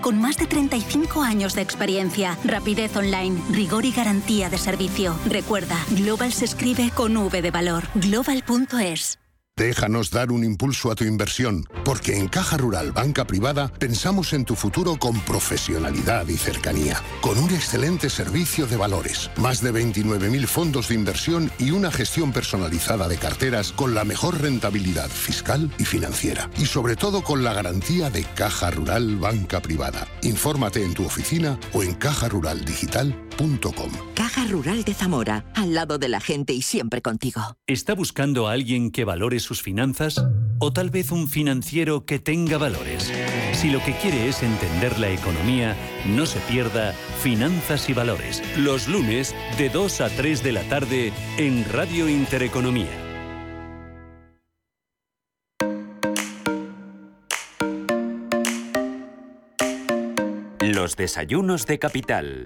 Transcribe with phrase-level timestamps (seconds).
[0.00, 5.14] Con más de 35 años de experiencia, rapidez online, rigor y garantía de servicio.
[5.26, 7.84] Recuerda, Global se escribe con V de valor.
[7.94, 9.18] Global.es.
[9.58, 14.44] Déjanos dar un impulso a tu inversión, porque en Caja Rural Banca Privada pensamos en
[14.44, 20.46] tu futuro con profesionalidad y cercanía, con un excelente servicio de valores, más de 29.000
[20.46, 25.86] fondos de inversión y una gestión personalizada de carteras con la mejor rentabilidad fiscal y
[25.86, 30.06] financiera, y sobre todo con la garantía de Caja Rural Banca Privada.
[30.20, 33.25] Infórmate en tu oficina o en cajaruraldigital.com.
[34.14, 37.40] Caja Rural de Zamora, al lado de la gente y siempre contigo.
[37.66, 40.24] ¿Está buscando a alguien que valore sus finanzas?
[40.58, 43.12] ¿O tal vez un financiero que tenga valores?
[43.52, 48.88] Si lo que quiere es entender la economía, no se pierda Finanzas y Valores, los
[48.88, 53.02] lunes de 2 a 3 de la tarde en Radio Intereconomía.
[60.60, 62.44] Los desayunos de capital.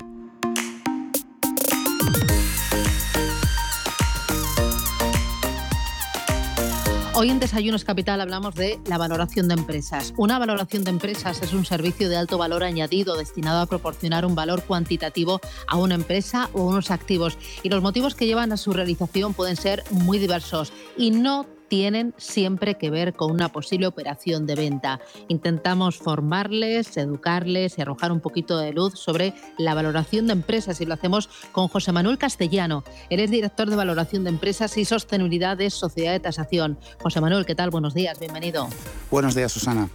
[7.20, 10.14] Hoy en Desayunos Capital hablamos de la valoración de empresas.
[10.16, 14.34] Una valoración de empresas es un servicio de alto valor añadido destinado a proporcionar un
[14.34, 17.36] valor cuantitativo a una empresa o unos activos.
[17.62, 22.12] Y los motivos que llevan a su realización pueden ser muy diversos y no tienen
[22.18, 25.00] siempre que ver con una posible operación de venta.
[25.28, 30.84] Intentamos formarles, educarles y arrojar un poquito de luz sobre la valoración de empresas y
[30.84, 32.82] lo hacemos con José Manuel Castellano.
[33.08, 36.76] Él es director de valoración de empresas y sostenibilidad de Sociedad de Tasación.
[37.00, 37.70] José Manuel, ¿qué tal?
[37.70, 38.68] Buenos días, bienvenido.
[39.08, 39.88] Buenos días, Susana.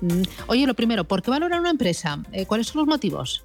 [0.00, 2.22] Mm, oye, lo primero, ¿por qué valorar una empresa?
[2.30, 3.44] Eh, ¿Cuáles son los motivos?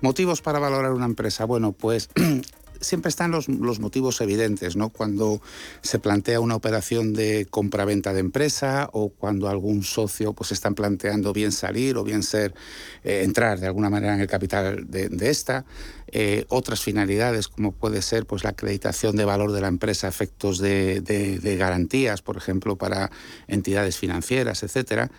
[0.00, 1.44] Motivos para valorar una empresa.
[1.44, 2.08] Bueno, pues
[2.84, 4.90] siempre están los, motivos evidentes, ¿no?
[4.90, 5.40] Cuando
[5.82, 11.32] se plantea una operación de compra-venta de empresa o cuando algún socio pues están planteando
[11.32, 12.54] bien salir o bien ser
[13.02, 15.64] eh, entrar de alguna manera en el capital de, esta.
[16.08, 20.58] Eh, otras finalidades como puede ser pues la acreditación de valor de la empresa, efectos
[20.58, 23.10] de, garantías, por ejemplo, para
[23.48, 25.10] entidades financieras, etcétera.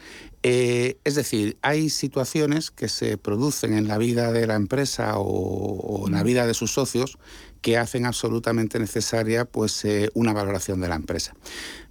[0.43, 6.05] Eh, es decir, hay situaciones que se producen en la vida de la empresa o,
[6.05, 7.17] en la vida de sus socios
[7.65, 11.33] que hacen absolutamente necesaria pues, eh, una valoración de la empresa.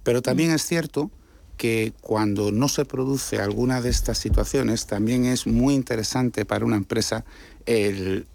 [0.03, 1.11] Pero también es cierto
[1.57, 6.77] que cuando no se produce alguna de estas situaciones, también es muy interesante para una
[6.77, 7.25] empresa
[7.65, 8.25] el,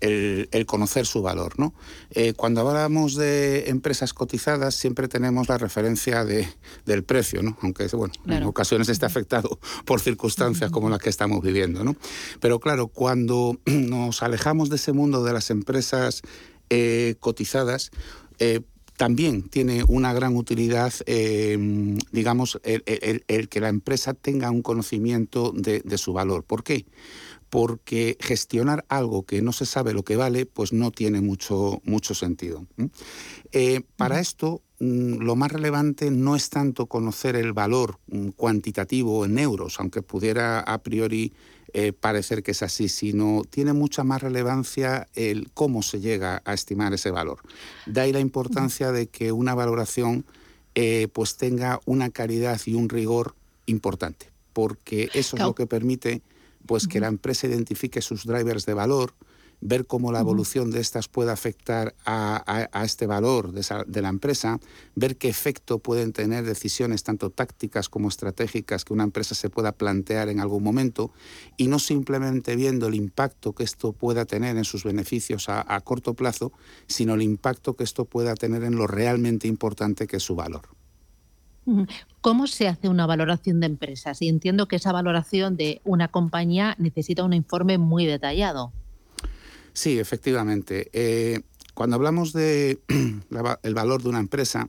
[0.67, 1.59] conocer su valor.
[1.59, 1.73] ¿no?
[2.11, 6.47] Eh, cuando hablamos de empresas cotizadas, siempre tenemos la referencia de,
[6.84, 7.57] del precio, ¿no?
[7.62, 11.84] aunque bueno, en ocasiones está afectado por circunstancias como las que estamos viviendo.
[11.84, 11.97] ¿no?
[12.39, 16.21] Pero claro, cuando nos alejamos de ese mundo de las empresas
[16.70, 17.91] eh, cotizadas,
[18.38, 18.60] eh,
[18.97, 25.82] también tiene una gran utilidad, em, digamos, el, que la empresa tenga un conocimiento de,
[25.97, 26.44] su valor.
[26.44, 26.84] ¿Por qué?
[27.48, 32.14] Porque gestionar algo que no se sabe lo que vale, pues no tiene mucho, mucho
[32.14, 32.66] sentido.
[33.53, 39.38] Eh, para esto, lo más relevante no es tanto conocer el valor mm, cuantitativo en
[39.38, 41.32] euros, aunque pudiera a priori
[41.74, 46.54] eh, parecer que es así, sino tiene mucha más relevancia el cómo se llega a
[46.54, 47.41] estimar ese valor.
[47.86, 50.24] De ahí la importancia de que una valoración
[50.74, 53.34] eh, pues tenga una calidad y un rigor
[53.66, 56.22] importante, porque eso es lo que permite
[56.66, 59.12] pues que la empresa identifique sus drivers de valor,
[59.60, 64.59] ver cómo la evolución de estas puede afectar a, este valor de, la empresa,
[64.94, 69.72] ver qué efecto pueden tener decisiones tanto tácticas como estratégicas que una empresa se pueda
[69.72, 71.12] plantear en algún momento
[71.56, 76.15] y no simplemente viendo el impacto que esto pueda tener en sus beneficios a, corto
[76.15, 76.53] plazo,
[76.87, 80.62] sino el impacto que esto pueda tener en lo realmente importante que es su valor.
[82.21, 84.22] ¿Cómo se hace una valoración de empresas?
[84.22, 88.72] Y entiendo que esa valoración de una compañía necesita un informe muy detallado.
[89.72, 90.91] Sí, efectivamente.
[90.92, 91.41] Eh,
[91.75, 92.81] cuando hablamos del
[93.62, 94.69] el valor de una empresa,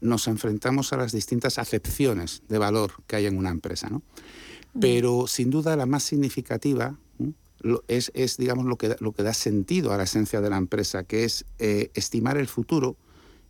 [0.00, 3.88] nos enfrentamos a las distintas acepciones de valor que hay en una empresa.
[3.88, 4.02] ¿no?
[4.80, 6.96] Pero sin duda la más significativa
[7.88, 11.04] es, es, digamos, lo que, lo que da sentido a la esencia de la empresa,
[11.04, 12.96] que es eh, estimar el futuro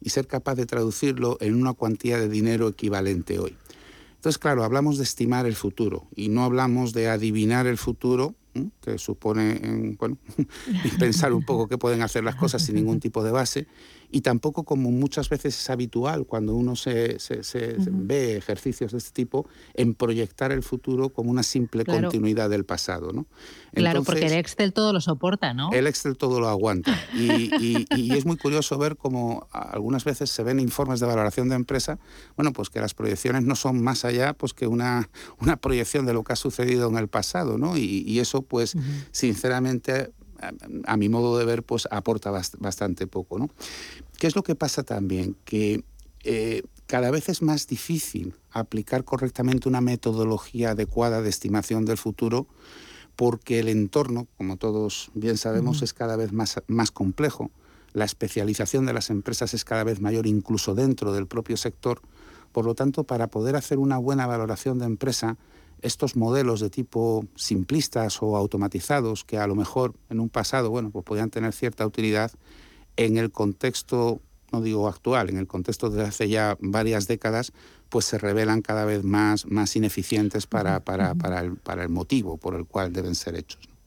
[0.00, 3.56] y ser capaz de traducirlo en una cuantía de dinero equivalente hoy.
[4.16, 8.34] Entonces, claro, hablamos de estimar el futuro y no hablamos de adivinar el futuro
[8.80, 10.18] que supone bueno,
[10.98, 13.66] pensar un poco qué pueden hacer las cosas sin ningún tipo de base,
[14.10, 17.18] y tampoco como muchas veces es habitual cuando uno se,
[17.86, 23.12] ve ejercicios de este tipo, en proyectar el futuro como una simple continuidad del pasado.
[23.12, 23.26] ¿no?
[23.72, 25.70] claro, porque el Excel todo lo soporta, ¿no?
[25.72, 26.98] El Excel todo lo aguanta.
[27.14, 31.98] Y, es muy curioso ver cómo algunas veces se ven informes de valoración de empresa,
[32.36, 35.08] bueno, pues que las proyecciones no son más allá pues que una,
[35.40, 37.76] una proyección de lo que ha sucedido en el pasado, ¿no?
[37.76, 38.74] Y, eso, pues,
[39.12, 40.10] sinceramente,
[40.84, 43.38] a, mi modo de ver, pues aporta bastante poco.
[43.38, 43.50] ¿no?
[44.18, 45.36] ¿Qué es lo que pasa también?
[45.44, 45.84] Que
[46.24, 52.46] eh, cada vez es más difícil aplicar correctamente una metodología adecuada de estimación del futuro
[53.18, 57.50] porque el entorno, como todos bien sabemos, es cada vez más, más complejo.
[57.92, 62.00] La especialización de las empresas es cada vez mayor, incluso dentro del propio sector.
[62.52, 65.36] Por lo tanto, para poder hacer una buena valoración de empresa,
[65.82, 70.90] estos modelos de tipo simplistas o automatizados que a lo mejor en un pasado, bueno,
[70.90, 72.32] pues podían tener cierta utilidad
[72.96, 74.20] en el contexto,
[74.52, 77.52] no digo actual, en el contexto de hace ya varias décadas,
[77.88, 82.36] pues se revelan cada vez más, más ineficientes para, para, para, el, para el motivo
[82.36, 83.77] por el cual deben ser hechos.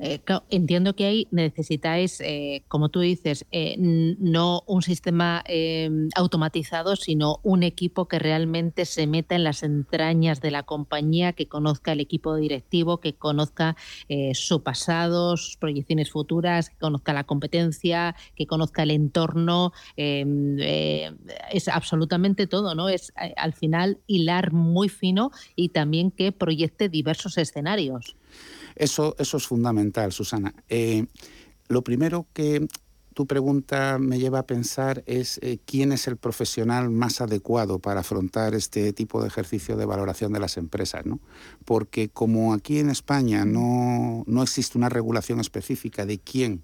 [0.00, 6.96] Eh, entiendo que ahí necesitáis, eh, como tú dices, eh, no un sistema em, automatizado,
[6.96, 11.92] sino un equipo que realmente se meta en las entrañas de la compañía, que conozca
[11.92, 13.76] el equipo directivo, que conozca
[14.32, 19.72] su pasado, sus proyecciones futuras, que conozca la competencia, que conozca el entorno.
[19.96, 22.88] Em, es absolutamente todo, ¿no?
[22.88, 28.16] Es al final hilar muy fino y también que proyecte diversos escenarios.
[28.80, 30.54] Eso, eso es fundamental, Susana.
[30.70, 31.04] Eh,
[31.68, 32.66] lo primero que
[33.12, 38.00] tu pregunta me lleva a pensar es eh, quién es el profesional más adecuado para
[38.00, 41.20] afrontar este tipo de ejercicio de valoración de las empresas, ¿no?
[41.66, 46.62] Porque como aquí en España no, no existe una regulación específica de quién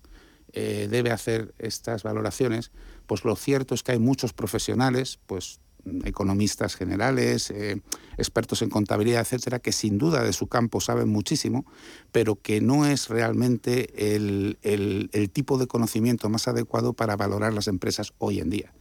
[0.54, 2.70] eh, debe hacer estas valoraciones,
[3.06, 5.60] pues lo cierto es que hay muchos profesionales, pues
[6.04, 7.80] economistas generales, eh,
[8.16, 11.64] expertos en contabilidad, etcétera, que sin duda de su campo saben muchísimo,
[12.12, 17.68] pero que no es realmente el, el tipo de conocimiento más adecuado para valorar las
[17.68, 18.72] empresas hoy en día.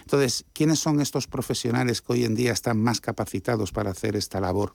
[0.00, 4.40] Entonces, ¿quiénes son estos profesionales que hoy en día están más capacitados para hacer esta
[4.40, 4.74] labor?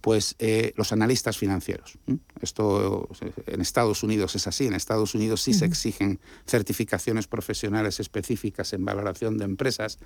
[0.00, 1.98] Pues eh, los analistas financieros.
[2.40, 3.08] Esto
[3.46, 4.66] en Estados Unidos es así.
[4.66, 9.98] En Estados Unidos sí se exigen certificaciones profesionales específicas en valoración de empresas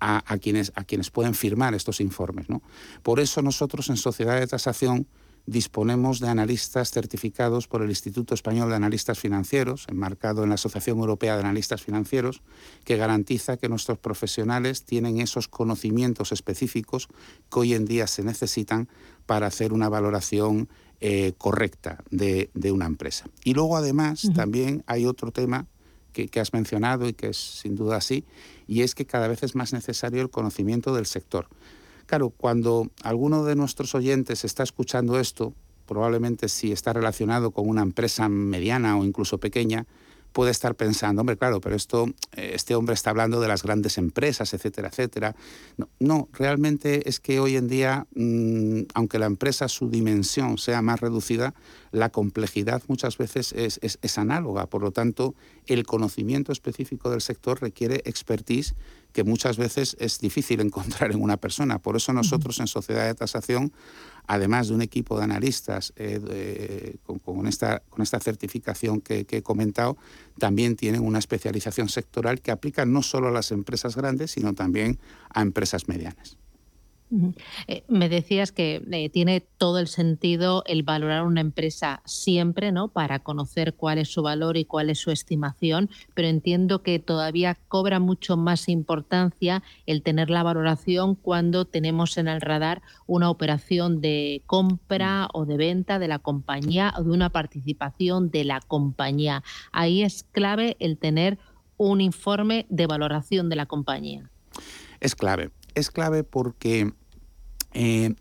[0.00, 2.50] a, quienes, a quienes pueden firmar estos informes.
[2.50, 2.62] ¿no?
[3.02, 5.06] Por eso nosotros en Sociedad de Tasación
[5.46, 10.98] disponemos de analistas certificados por el Instituto Español de Analistas Financieros, enmarcado en la Asociación
[10.98, 12.42] Europea de Analistas Financieros,
[12.84, 17.08] que garantiza que nuestros profesionales tienen esos conocimientos específicos
[17.50, 18.88] que hoy en día se necesitan
[19.26, 20.68] para hacer una valoración
[21.00, 23.26] eh, correcta de, una empresa.
[23.42, 25.66] Y luego, además, también hay otro tema
[26.12, 28.24] que, que, has mencionado y que es sin duda así,
[28.68, 31.48] y es que cada vez es más necesario el conocimiento del sector.
[32.12, 35.54] Claro, cuando alguno de nuestros oyentes está escuchando esto,
[35.86, 39.86] probablemente si está relacionado con una empresa mediana o incluso pequeña,
[40.32, 42.06] puede estar pensando, hombre, claro, pero esto,
[42.36, 45.36] eh, este hombre está hablando de las grandes empresas, etcétera, etcétera.
[45.98, 51.00] No, realmente es que hoy en día, mm, aunque la empresa, su dimensión sea más
[51.00, 51.54] reducida,
[51.90, 54.66] la complejidad muchas veces es, es análoga.
[54.66, 55.34] Por lo tanto,
[55.66, 58.74] el conocimiento específico del sector requiere expertise
[59.12, 61.78] que muchas veces es difícil encontrar en una persona.
[61.78, 63.72] Por eso nosotros en Sociedad de Tasación,
[64.26, 69.42] además de un equipo de analistas eh, con, esta, con esta certificación que, que, he
[69.42, 69.96] comentado,
[70.38, 74.98] también tienen una especialización sectoral que aplica no solo a las empresas grandes, sino también
[75.30, 76.36] a empresas medianas.
[77.68, 82.88] Eh, me decías que eh, tiene todo el sentido el valorar una empresa siempre, ¿no?
[82.88, 87.58] Para conocer cuál es su valor y cuál es su estimación, pero entiendo que todavía
[87.68, 94.00] cobra mucho más importancia el tener la valoración cuando tenemos en el radar una operación
[94.00, 99.42] de compra o de venta de la compañía o de una participación de la compañía.
[99.70, 101.38] Ahí es clave el tener
[101.76, 104.30] un informe de valoración de la compañía.
[105.00, 105.50] Es clave.
[105.74, 106.92] Es clave porque
[107.74, 108.14] eh,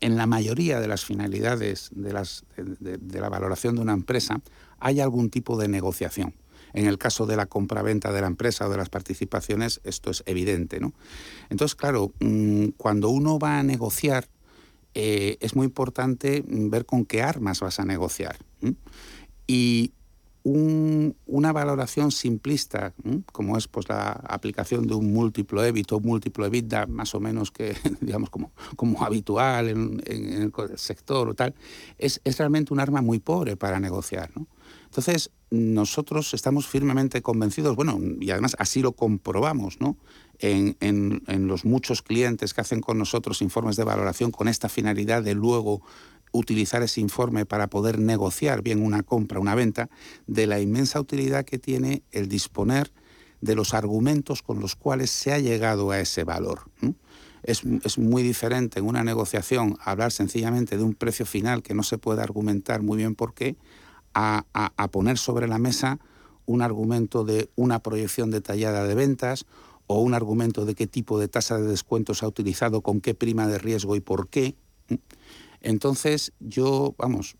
[0.00, 4.40] en la mayoría de las finalidades de, la valoración de una empresa
[4.78, 6.34] hay algún tipo de negociación.
[6.74, 10.22] En el caso de la compraventa de la empresa o de las participaciones, esto es
[10.26, 10.80] evidente.
[10.80, 10.92] ¿no?
[11.48, 14.28] Entonces, claro, mm, cuando uno va a negociar,
[14.94, 18.36] eh, es muy importante ver con qué armas vas a negociar.
[19.46, 19.92] Y
[20.48, 22.94] una valoración simplista,
[23.32, 27.50] como es pues, la aplicación de un múltiplo EBIT o múltiplo EBITDA, más o menos
[27.50, 31.54] que, digamos, como, como habitual en, el sector o tal,
[31.98, 34.30] es, es, realmente un arma muy pobre para negociar.
[34.84, 39.96] Entonces, nosotros estamos firmemente convencidos, bueno, y además así lo comprobamos, ¿no?
[40.38, 44.68] En, en, en, los muchos clientes que hacen con nosotros informes de valoración con esta
[44.68, 45.80] finalidad de luego
[46.32, 49.88] utilizar ese informe para poder negociar bien una compra, una venta,
[50.26, 52.92] de la inmensa utilidad que tiene el disponer
[53.40, 56.70] de los argumentos con los cuales se ha llegado a ese valor.
[57.42, 57.64] Es,
[57.98, 62.22] muy diferente en una negociación hablar sencillamente de un precio final que no se puede
[62.22, 63.56] argumentar muy bien por qué,
[64.14, 65.98] a, a poner sobre la mesa
[66.46, 69.44] un argumento de una proyección detallada de ventas
[69.86, 73.14] o un argumento de qué tipo de tasa de descuento se ha utilizado, con qué
[73.14, 74.56] prima de riesgo y por qué.
[75.66, 77.36] Entonces, yo, vamos,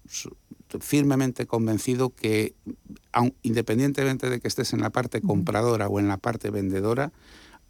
[0.81, 2.57] firmemente convencido que,
[3.43, 7.13] independientemente de que estés en la parte compradora o en la parte vendedora,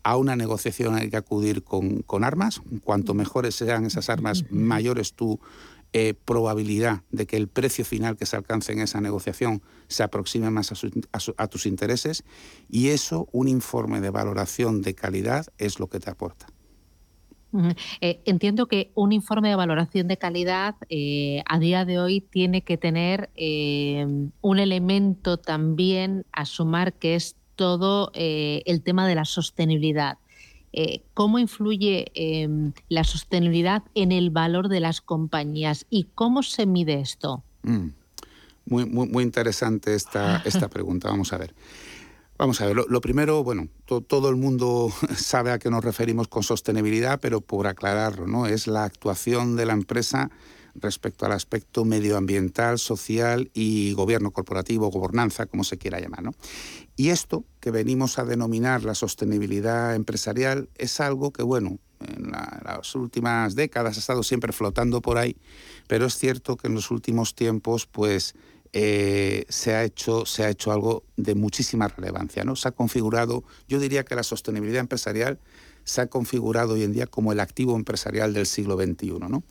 [0.02, 2.62] a una negociación hay que acudir con, armas.
[2.84, 5.40] Cuanto mejores sean esas armas, mayor es tu
[5.92, 10.48] eh, probabilidad de que el precio final que se alcance en esa negociación se aproxime
[10.48, 10.72] más
[11.36, 12.24] a tus intereses.
[12.70, 16.46] Y eso, un informe de valoración de calidad, es lo que te aporta.
[18.00, 22.62] Eh, entiendo que un informe de valoración de calidad eh, a día de hoy tiene
[22.62, 24.06] que tener eh,
[24.40, 30.18] un elemento también a sumar que es todo el tema de la sostenibilidad.
[31.14, 37.00] ¿Cómo influye em, la sostenibilidad en el valor de las compañías y cómo se mide
[37.00, 37.42] esto?
[37.62, 37.88] Mm.
[38.66, 41.08] Muy, muy, muy interesante esta, esta pregunta.
[41.08, 41.54] Vamos a ver.
[42.38, 46.42] Vamos a ver, lo, primero, bueno, todo el mundo sabe a qué nos referimos con
[46.42, 48.46] sostenibilidad, pero por aclararlo, ¿no?
[48.46, 50.30] Es la actuación de la empresa
[50.80, 56.22] respecto al aspecto medioambiental, social y gobierno corporativo, gobernanza, como se quiera llamar.
[56.22, 56.34] ¿no?
[56.96, 62.94] Y esto que venimos a denominar la sostenibilidad empresarial es algo que, bueno, en las
[62.94, 65.36] últimas décadas ha estado siempre flotando por ahí,
[65.86, 68.34] pero es cierto que en los últimos tiempos, pues,
[68.78, 72.44] eh, se, ha hecho, se ha hecho algo de muchísima relevancia.
[72.44, 72.56] ¿no?
[72.56, 75.38] Se ha configurado, yo diría que la sostenibilidad empresarial
[75.84, 79.18] se ha configurado hoy en día como el activo empresarial del siglo XXI.
[79.30, 79.44] ¿no?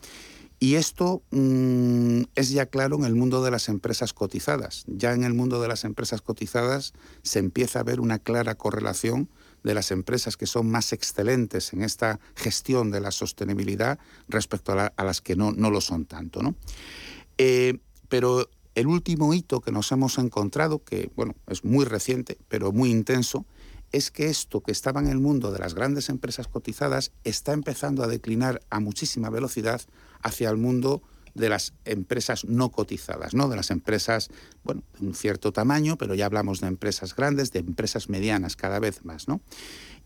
[0.60, 4.84] Y esto mm, es ya claro en el mundo de las empresas cotizadas.
[4.86, 6.92] Ya en el mundo de las empresas cotizadas
[7.24, 9.28] se empieza a ver una clara correlación
[9.64, 15.04] de las empresas que son más excelentes en esta gestión de la sostenibilidad respecto a,
[15.04, 16.44] las que no, no, lo son tanto.
[16.44, 16.54] ¿no?
[17.38, 22.72] Eh, pero el último hito que nos hemos encontrado, que bueno, es muy reciente, pero
[22.72, 23.46] muy intenso,
[23.90, 28.04] es que esto que estaba en el mundo de las grandes empresas cotizadas está empezando
[28.04, 29.80] a declinar a muchísima velocidad
[30.20, 31.02] hacia el mundo
[31.34, 33.48] de las empresas no cotizadas, ¿no?
[33.48, 34.28] De las empresas,
[34.62, 38.78] bueno, de un cierto tamaño, pero ya hablamos de empresas grandes, de empresas medianas cada
[38.78, 39.40] vez más, ¿no?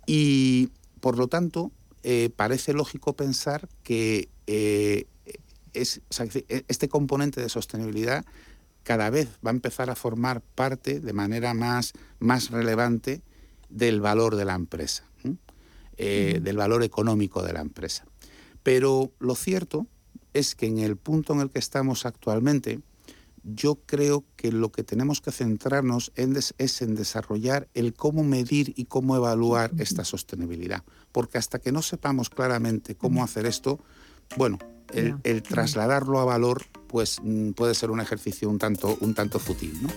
[0.07, 1.73] Y por lo tanto,
[2.05, 5.07] eh, parece lógico pensar que eh,
[5.73, 6.03] es,
[6.69, 8.25] este componente de sostenibilidad
[8.91, 13.23] cada vez va a empezar a formar parte de manera más, más relevante
[13.69, 15.05] del valor de la empresa,
[15.97, 18.05] eh, del valor económico de la empresa.
[18.65, 19.87] Pero lo cierto
[20.35, 22.81] es que en el punto en el que estamos actualmente,
[23.45, 28.87] yo creo que lo que tenemos que centrarnos es en desarrollar el cómo medir y
[28.87, 30.83] cómo evaluar esta sostenibilidad.
[31.13, 33.79] Porque hasta que no sepamos claramente cómo hacer esto,
[34.37, 34.59] bueno,
[34.93, 39.79] el, trasladarlo a valor pues mm, puede ser un ejercicio un tanto, un tanto fútil.
[39.81, 39.89] ¿no?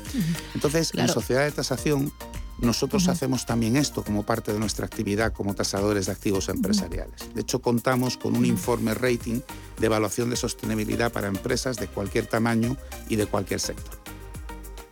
[0.53, 2.13] Entonces, en sociedad de tasación,
[2.59, 7.33] nosotros hacemos también esto como parte de nuestra actividad como tasadores de activos empresariales.
[7.33, 9.41] De hecho, contamos con un informe rating
[9.79, 12.77] de evaluación de sostenibilidad para empresas de cualquier tamaño
[13.09, 13.92] y de cualquier sector.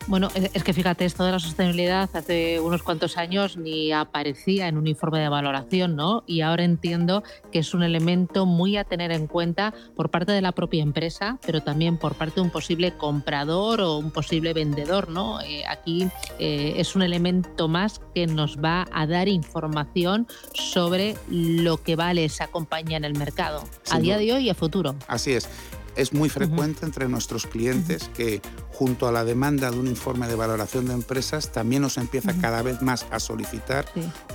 [0.08, 4.76] Bueno, es que fíjate, esto de la sostenibilidad hace unos cuantos años ni aparecía en
[4.76, 6.24] un informe de valoración, ¿no?
[6.26, 10.42] Y ahora entiendo que es un elemento muy a tener en cuenta por parte de
[10.42, 15.08] la propia empresa, pero también por parte de un posible comprador o un posible vendedor,
[15.08, 15.40] ¿no?
[15.40, 21.76] Eh, aquí eh, es un elemento más que nos va a dar información sobre lo
[21.82, 24.96] que vale esa compañía en el mercado, a día de hoy y a futuro.
[25.06, 25.48] Así es
[25.96, 28.40] es muy frecuente entre nuestros clientes que
[28.72, 32.62] junto a la demanda de un informe de valoración de empresas también nos empieza cada
[32.62, 33.86] vez más a solicitar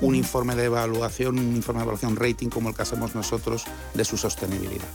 [0.01, 4.05] un informe de evaluación, un informe de evaluación rating como el que hacemos nosotros de
[4.05, 4.87] su sostenibilidad.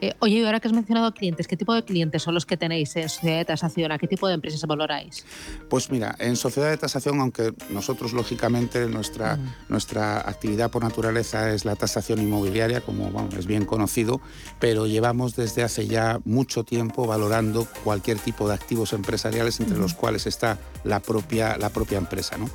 [0.00, 2.56] Eh, oye, y ahora que has mencionado clientes, ¿qué tipo de clientes son los que
[2.56, 3.92] tenéis en sociedad de tasación?
[3.92, 5.24] ¿A qué tipo de empresas valoráis?
[5.68, 11.64] Pues mira, en sociedad de tasación, aunque nosotros lógicamente nuestra, nuestra actividad por naturaleza es
[11.64, 14.20] la tasación inmobiliaria, como es bien conocido,
[14.60, 19.94] pero llevamos desde hace ya mucho tiempo valorando cualquier tipo de activos empresariales entre los
[19.94, 22.36] cuales está la propia, la propia empresa.
[22.38, 22.48] ¿no?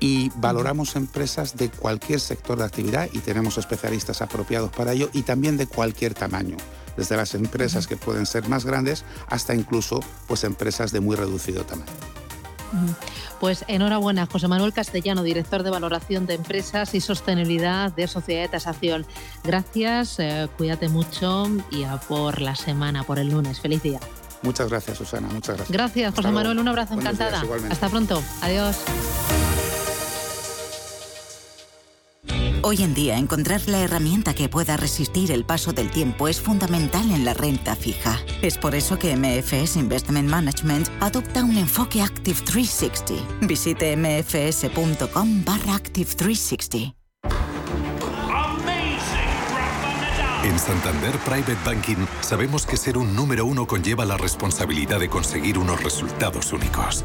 [0.00, 5.22] Y valoramos empresas de cualquier sector de actividad y tenemos especialistas apropiados para ello y
[5.22, 6.29] también de cualquier tamaño
[6.96, 11.64] desde las empresas que pueden ser más grandes hasta incluso pues empresas de muy reducido
[11.64, 11.90] tamaño.
[13.40, 18.48] Pues enhorabuena, José Manuel Castellano, director de valoración de empresas y sostenibilidad de Sociedad de
[18.48, 19.06] Tasación.
[19.42, 23.60] Gracias, eh, cuídate mucho y a por la semana, por el lunes.
[23.60, 23.98] Feliz día.
[24.42, 25.28] Muchas gracias, Susana.
[25.28, 25.70] Muchas gracias.
[25.70, 26.58] Gracias, José Manuel.
[26.58, 27.42] Un abrazo, encantada.
[27.70, 28.22] Hasta pronto.
[28.42, 28.76] Adiós.
[32.62, 37.10] Hoy en día, encontrar la herramienta que pueda resistir el paso del tiempo es fundamental
[37.10, 38.20] en la renta fija.
[38.42, 43.46] Es por eso que MFS Investment Management adopta un enfoque Active 360.
[43.46, 46.94] Visite mfs.com barra Active 360.
[50.44, 55.56] En Santander Private Banking sabemos que ser un número uno conlleva la responsabilidad de conseguir
[55.56, 57.04] unos resultados únicos.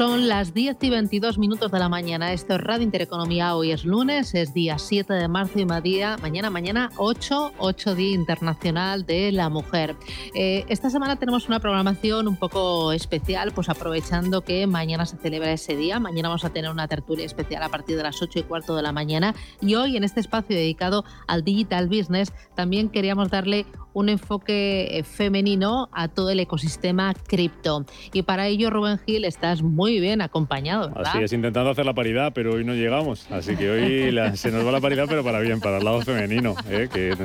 [0.00, 2.32] Son las 10 y 22 minutos de la mañana.
[2.32, 3.54] Esto es Radio Intereconomía.
[3.54, 8.14] Hoy es lunes, es día 7 de marzo y día, mañana, mañana 8, 8 Día
[8.14, 9.96] Internacional de la Mujer.
[10.34, 15.52] Eh, esta semana tenemos una programación un poco especial, pues aprovechando que mañana se celebra
[15.52, 16.00] ese día.
[16.00, 18.82] Mañana vamos a tener una tertulia especial a partir de las 8 y cuarto de
[18.82, 19.34] la mañana.
[19.60, 25.02] Y hoy, en este espacio dedicado al digital business, también queríamos darle un enfoque eh,
[25.02, 27.84] femenino a todo el ecosistema cripto.
[28.12, 30.90] Y para ello, Rubén Gil, estás muy bien acompañado.
[30.90, 31.12] ¿verdad?
[31.14, 33.30] Así es, intentando hacer la paridad, pero hoy no llegamos.
[33.30, 36.54] Así que hoy se nos va la paridad, pero para bien, para el lado femenino,
[36.68, 36.88] ¿eh?
[36.92, 37.16] que,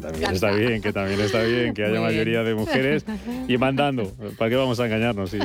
[0.00, 3.04] también está bien, que también está bien, que haya mayoría de mujeres
[3.48, 4.12] y mandando.
[4.38, 5.34] ¿Para qué vamos a engañarnos?
[5.34, 5.38] Y,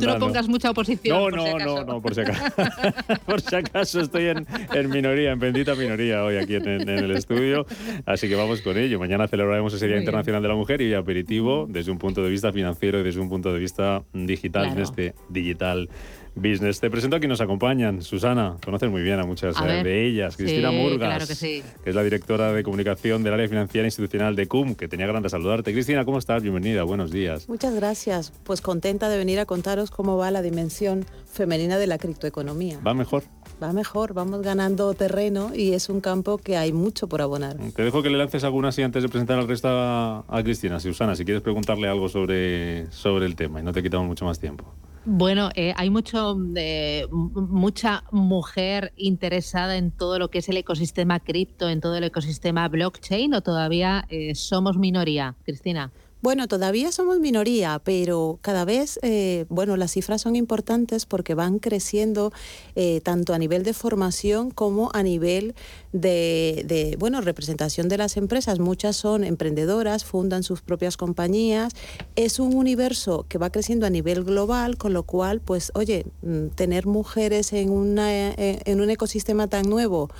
[0.00, 1.16] Tú no pongas mucha oposición.
[1.16, 2.44] No, no, no, no, por si acaso.
[3.26, 4.46] por si acaso estoy en,
[4.90, 7.66] minoría, en bendita minoría hoy aquí en, en el estudio.
[8.06, 8.98] Así que vamos con ello.
[8.98, 12.52] Mañana celebraremos ese Día Internacional de la Mujer y aperitivo desde un punto de vista
[12.52, 15.88] financiero y desde un punto de vista digital, en este digital
[16.34, 16.80] business.
[16.80, 18.02] Te presento a quienes nos acompañan.
[18.02, 20.36] Susana, conoces muy bien a muchas eh, de ellas.
[20.36, 24.88] Cristina Murgas, que, es la directora de comunicación del área financiera institucional de CUM, que
[24.88, 25.72] tenía ganas de saludarte.
[25.72, 26.42] Cristina, ¿cómo estás?
[26.42, 27.48] Bienvenida, buenos días.
[27.48, 28.32] Muchas gracias.
[28.44, 32.78] Pues contenta de venir a contaros cómo va la dimensión femenina de la criptoeconomía.
[32.86, 33.24] ¿Va mejor?
[33.62, 37.56] Va mejor, vamos ganando terreno y es un campo que hay mucho por abonar.
[37.74, 40.80] Te dejo que le lances algunas y antes de presentar al resto a, Cristina.
[40.80, 44.38] Susana, si quieres preguntarle algo sobre, sobre el tema y no te quitamos mucho más
[44.38, 44.64] tiempo.
[45.04, 51.20] Bueno, eh, hay mucho, eh, mucha mujer interesada en todo lo que es el ecosistema
[51.20, 55.90] cripto, en todo el ecosistema blockchain, o todavía eh, somos minoría, Cristina.
[56.22, 61.58] Bueno, todavía somos minoría, pero cada vez, eh, bueno, las cifras son importantes porque van
[61.58, 62.30] creciendo
[62.74, 65.54] eh, tanto a nivel de formación como a nivel
[65.94, 68.58] de, de, bueno, representación de las empresas.
[68.58, 71.72] Muchas son emprendedoras, fundan sus propias compañías.
[72.16, 76.48] Es un universo que va creciendo a nivel global, con lo cual, pues, oye, mm,
[76.48, 80.10] tener mujeres en, una, eh, en un ecosistema tan nuevo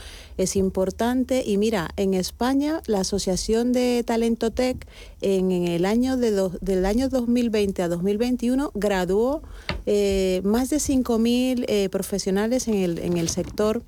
[0.42, 1.42] es importante.
[1.46, 4.86] Y mira, en España, la Asociación de Talento Tech
[5.20, 9.42] en, el año de del año 2020 a 2021 graduó
[9.86, 13.82] eh, más de 5.000 eh, profesionales en el, en el sector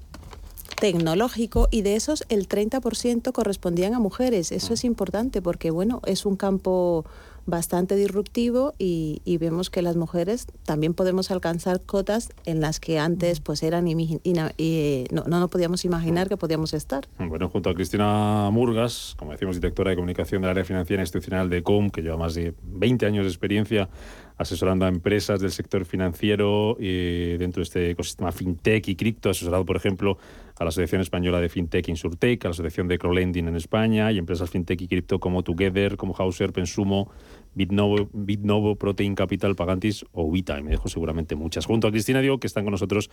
[0.82, 4.50] tecnológico y de esos el 30% correspondían a mujeres.
[4.50, 7.04] Eso es importante porque, bueno, es un campo
[7.46, 13.40] bastante disruptivo y, vemos que las mujeres también podemos alcanzar cotas en las que antes
[13.40, 17.08] pues eran y, eh, no, no, podíamos imaginar que podíamos estar.
[17.18, 21.62] Bueno, junto a Cristina Murgas, como decimos, directora de comunicación del área financiera institucional de
[21.62, 23.88] COM, que lleva más de 20 años de experiencia
[24.36, 29.64] asesorando a empresas del sector financiero y dentro de este ecosistema fintech y cripto, asesorado,
[29.64, 30.18] por ejemplo,
[30.58, 34.18] a la Asociación Española de Fintech Insurtech, a la Asociación de Crowlending en España y
[34.18, 37.10] empresas fintech y cripto como Together, como Hauser, Pensumo,
[37.54, 40.58] Bitnovo, Bitnovo, Protein Capital, Pagantis o Vita.
[40.58, 41.66] Y me dejo seguramente muchas.
[41.66, 43.10] Junto a Cristina digo que están con nosotros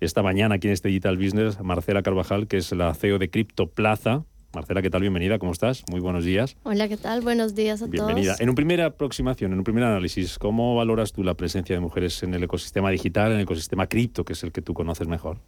[0.00, 3.68] esta mañana aquí en este Digital Business Marcela Carvajal, que es la CEO de Crypto
[3.68, 4.24] Plaza.
[4.58, 5.02] Marcela, ¿qué tal?
[5.02, 5.84] Bienvenida, ¿cómo estás?
[5.88, 6.56] Muy buenos días.
[6.64, 7.20] Hola, ¿qué tal?
[7.20, 7.92] Buenos días a todos.
[7.92, 8.34] Bienvenida.
[8.40, 12.24] En una primera aproximación, en un primer análisis, ¿cómo valoras tú la presencia de mujeres
[12.24, 15.38] en el ecosistema digital, en el ecosistema cripto, que es el que tú conoces mejor?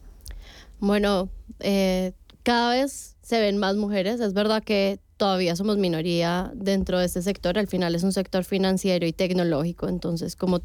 [0.78, 2.12] Bueno, eh,
[2.44, 4.20] cada vez se ven más mujeres.
[4.20, 7.58] Es verdad que todavía somos minoría dentro de este sector.
[7.58, 10.60] Al final es un sector financiero y tecnológico, entonces como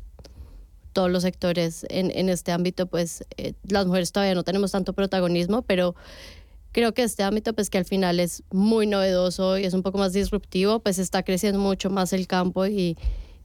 [0.93, 4.93] todos los sectores en, en este ámbito, pues eh, las mujeres todavía no tenemos tanto
[4.93, 5.95] protagonismo, pero
[6.75, 9.97] creo que este ámbito, pues que al final es muy novedoso y es un poco
[9.97, 12.97] más disruptivo, pues está creciendo mucho más el campo y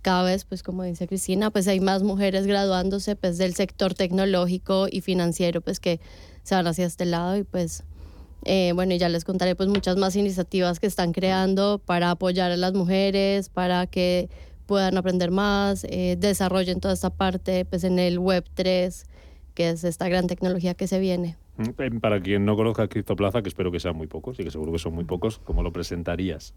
[0.03, 4.89] cada vez, pues como dice Cristina, pues hay más mujeres graduándose pues del sector tecnológico
[4.91, 6.01] y financiero, pues que
[6.43, 7.85] se van hacia este lado y pues
[8.47, 12.57] eh, bueno, ya les contaré pues muchas más iniciativas que están creando para apoyar a
[12.57, 14.29] las mujeres, para que
[14.67, 19.07] puedan aprender más, eh, desarrollen toda esta parte pues en el Web 3,
[19.55, 21.37] que es esta gran tecnología que se viene.
[21.61, 24.73] Mm, para quien no conozca CryptoPlaza, que espero que sean muy pocos y que seguro
[24.73, 26.55] que son muy pocos, ¿cómo lo presentarías?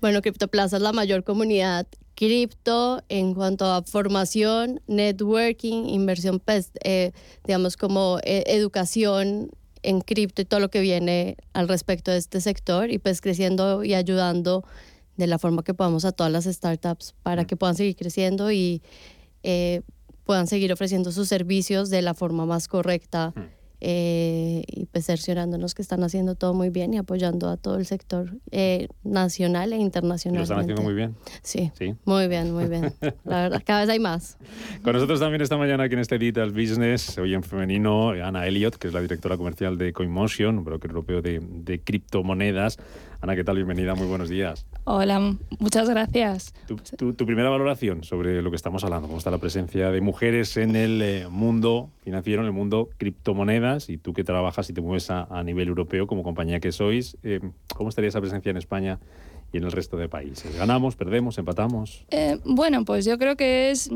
[0.00, 7.12] Bueno, CryptoPlaza es la mayor comunidad cripto en cuanto a formación, networking, inversión, pues, eh,
[7.44, 9.50] digamos como eh, educación
[9.82, 13.82] en cripto y todo lo que viene al respecto de este sector y pues creciendo
[13.82, 14.64] y ayudando
[15.16, 17.46] de la forma que podamos a todas las startups para mm.
[17.46, 18.82] que puedan seguir creciendo y
[19.42, 19.80] eh,
[20.24, 23.32] puedan seguir ofreciendo sus servicios de la forma más correcta.
[23.34, 23.59] Mm.
[23.82, 27.86] Eh, y pues cerciorándonos que están haciendo todo muy bien y apoyando a todo el
[27.86, 30.38] sector eh, nacional e internacional.
[30.38, 31.14] ¿Lo están haciendo muy bien?
[31.42, 32.92] Sí, sí, muy bien, muy bien.
[33.24, 34.36] La verdad, cada vez hay más.
[34.82, 38.76] Con nosotros también esta mañana aquí en este Digital Business, hoy en femenino, Ana Elliot,
[38.76, 42.76] que es la directora comercial de CoinMotion, un broker europeo de, de criptomonedas.
[43.22, 43.56] Ana, ¿qué tal?
[43.56, 44.66] Bienvenida, muy buenos días.
[44.84, 46.54] Hola, muchas gracias.
[46.96, 50.74] Tu, primera valoración sobre lo que estamos hablando, cómo está la presencia de mujeres en
[50.74, 55.10] el eh, mundo financiero, en el mundo criptomonedas, y tú que trabajas y te mueves
[55.10, 57.40] a, nivel europeo como compañía que sois, eh,
[57.74, 58.98] ¿cómo estaría esa presencia en España
[59.52, 60.56] y en el resto de países?
[60.56, 62.04] ¿Ganamos, perdemos, empatamos?
[62.10, 63.90] Eh, bueno, pues yo creo que es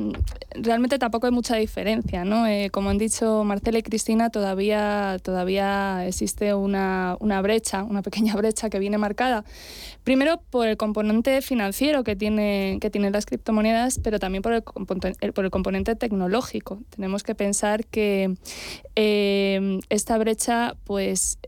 [0.54, 2.46] realmente tampoco hay mucha diferencia, ¿no?
[2.46, 8.34] Eh, como han dicho Marcela y Cristina, todavía, todavía existe una, una, brecha, una pequeña
[8.36, 9.44] brecha que viene marcada.
[10.04, 14.62] Primero por el componente financiero que, tiene, que tienen las criptomonedas, pero también por el,
[15.32, 16.78] por el componente tecnológico.
[16.90, 18.34] Tenemos que pensar que
[18.96, 21.38] eh, esta brecha pues,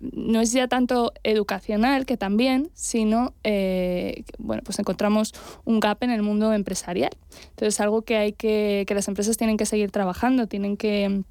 [0.00, 5.32] no es ya tanto educacional, que también, sino eh, bueno, pues encontramos
[5.64, 7.12] un gap en el mundo empresarial.
[7.50, 11.22] Entonces, algo que hay que, que las empresas tienen que seguir trabajando, tienen que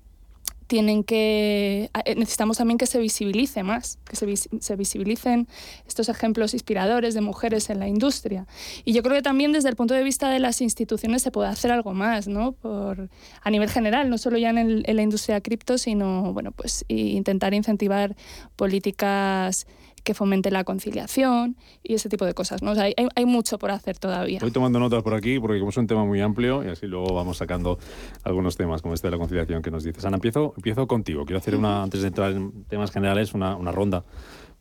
[0.71, 5.49] tienen que eh, necesitamos también que se visibilice más, que se, se, visibilicen
[5.85, 8.47] estos ejemplos inspiradores de mujeres en la industria.
[8.85, 11.49] Y yo creo que también desde el punto de vista de las instituciones se puede
[11.49, 12.53] hacer algo más, ¿no?
[12.53, 13.09] Por,
[13.41, 17.53] a nivel general, no solo ya en, en la industria cripto, sino bueno, pues intentar
[17.53, 18.15] incentivar
[18.55, 19.67] políticas
[20.03, 22.61] que fomente la conciliación y ese tipo de cosas.
[22.61, 22.71] ¿no?
[22.71, 24.39] hay, hay, mucho por hacer todavía.
[24.41, 27.13] Voy tomando notas por aquí porque como es un tema muy amplio y así luego
[27.13, 27.77] vamos sacando
[28.23, 30.03] algunos temas como este de la conciliación que nos dices.
[30.05, 31.25] Ana, empiezo, empiezo contigo.
[31.25, 34.03] Quiero hacer una, antes de entrar en temas generales, una, una ronda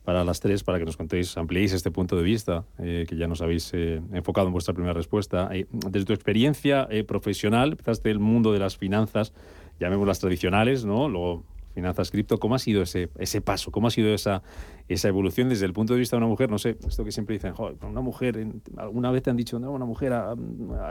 [0.03, 3.27] para las tres, para que nos contéis, ampliéis este punto de vista eh, que ya
[3.27, 5.49] nos habéis eh, enfocado en vuestra primera respuesta.
[5.51, 9.33] Eh, desde tu experiencia profesional, empezaste el mundo de las finanzas,
[9.79, 11.07] llamémoslas tradicionales, ¿no?
[11.07, 12.39] Luego finanzas cripto.
[12.39, 13.71] ¿Cómo ha sido ese, ese paso?
[13.71, 14.43] ¿Cómo ha sido esa,
[14.87, 16.49] esa evolución desde el punto de vista de una mujer?
[16.49, 18.45] No sé, esto que siempre dicen, joder, una mujer,
[18.77, 20.35] alguna vez te han dicho, no, una mujer a,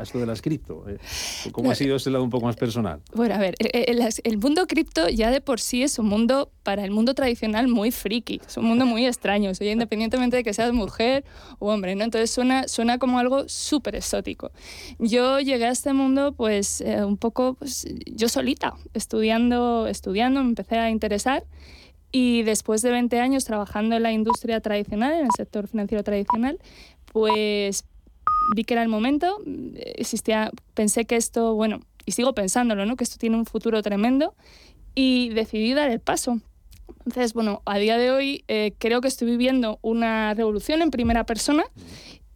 [0.03, 0.88] esto de las cripto.
[0.88, 0.99] Eh,
[1.53, 3.01] ¿Cómo ha sido ese lado un poco más personal?
[3.14, 6.85] Bueno, a ver, el, el mundo cripto ya de por sí es un mundo, para
[6.85, 8.40] el mundo tradicional, muy friki.
[8.47, 11.25] Es un mundo muy extraño, o independientemente de que seas mujer
[11.59, 12.05] o hombre, ¿no?
[12.05, 14.51] Entonces suena, suena como algo súper exótico.
[14.99, 20.55] Yo llegué a este mundo, pues, eh, un poco, pues, yo solita, estudiando, estudiando, me
[20.70, 21.44] empecé a interesar
[22.12, 26.59] y después de 20 años trabajando en la industria tradicional, en el sector financiero tradicional,
[27.12, 27.85] pues
[28.54, 29.38] vi que era el momento,
[29.76, 32.96] existía, pensé que esto, bueno, y sigo pensándolo, ¿no?
[32.96, 34.35] que esto tiene un futuro tremendo
[34.94, 36.40] y decidí dar el paso.
[37.06, 41.24] Entonces, bueno, a día de hoy eh, creo que estoy viviendo una revolución en primera
[41.24, 41.64] persona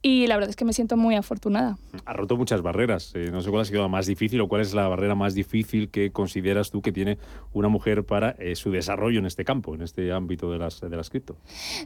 [0.07, 1.79] y la verdad es que me siento muy afortunada.
[2.05, 3.13] Ha roto muchas barreras.
[3.15, 5.35] Eh, no sé cuál ha sido la más difícil o cuál es la barrera más
[5.35, 7.17] difícil que consideras tú que tiene
[7.55, 10.95] una mujer para eh, su desarrollo en este campo, en este ámbito de las, de
[10.95, 11.39] las cripto.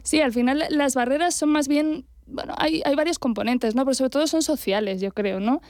[0.03, 3.83] Sí, al final las barreras son más bien bueno, hay, hay, varios componentes, ¿no?
[3.85, 5.61] Pero sobre todo son sociales, yo creo, ¿no?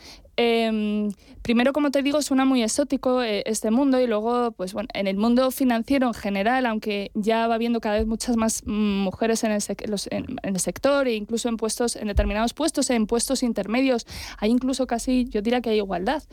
[0.41, 4.87] Em, primero, como te digo, suena muy exótico eh, este mundo y luego, pues bueno,
[4.93, 8.99] en el mundo financiero en general, aunque ya va habiendo cada vez muchas más mm,
[9.03, 9.61] mujeres en el,
[10.11, 14.05] en, el, sector e incluso en puestos, en determinados puestos, en puestos intermedios,
[14.37, 16.23] hay incluso casi, yo diría que hay igualdad.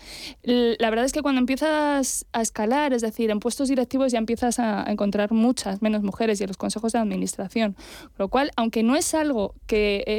[0.44, 4.60] La verdad es que cuando empiezas a escalar, es decir, en puestos directivos ya empiezas
[4.60, 7.76] a, encontrar muchas menos mujeres y en los consejos de administración.
[8.18, 10.15] Lo cual, aunque no es algo que, em,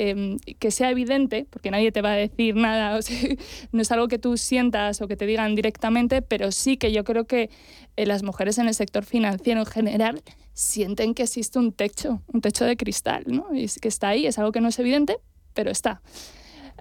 [0.59, 3.17] que sea evidente, porque nadie te va a decir nada, o sea,
[3.71, 7.03] no es algo que tú sientas o que te digan directamente, pero sí que yo
[7.03, 7.49] creo que
[7.95, 10.21] eh, las mujeres en el sector financiero en general
[10.53, 13.47] sienten que existe un techo, un techo de cristal, ¿no?
[13.53, 15.17] Y que está ahí, es algo que no es evidente,
[15.53, 16.01] pero está.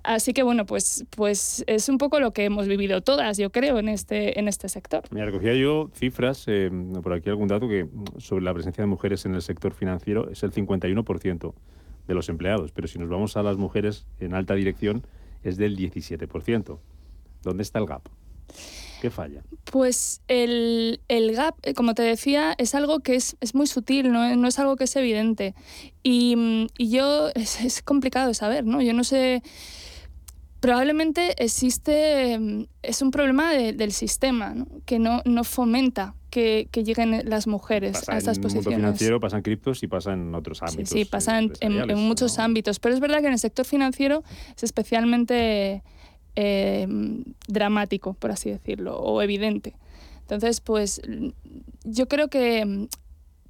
[0.07, 3.79] Así que bueno, pues, pues es un poco lo que hemos vivido todas, yo creo,
[3.79, 5.03] en este, en este sector.
[5.11, 6.71] Me recogía yo cifras, eh,
[7.03, 10.43] por aquí algún dato, que sobre la presencia de mujeres en el sector financiero es
[10.45, 11.55] el 51%
[12.07, 15.07] de los empleados, pero si nos vamos a las mujeres en alta dirección
[15.43, 16.79] es del 17%.
[17.43, 18.03] ¿Dónde está el gap?
[19.01, 19.43] ¿Qué falla?
[19.71, 24.35] Pues el, gap, eh, como te decía, es algo que es, muy sutil, ¿no?
[24.37, 25.55] no, es algo que es evidente.
[26.03, 28.81] Y, yo, es, complicado de saber, ¿no?
[28.83, 29.43] Yo no sé
[30.61, 32.39] probablemente existe,
[32.83, 34.67] es un problema del sistema, ¿no?
[34.85, 38.67] que no, no fomenta que, lleguen las mujeres a estas posiciones.
[38.67, 40.91] En el mundo financiero, pasan criptos y pasan en otros ámbitos.
[40.91, 44.23] Sí, sí pasa en, muchos ámbitos, pero es verdad que en el sector financiero
[44.55, 45.83] es especialmente
[46.35, 46.87] eh,
[47.49, 49.75] dramático, por así decirlo, o evidente.
[50.21, 51.01] Entonces, pues
[51.85, 52.89] yo creo que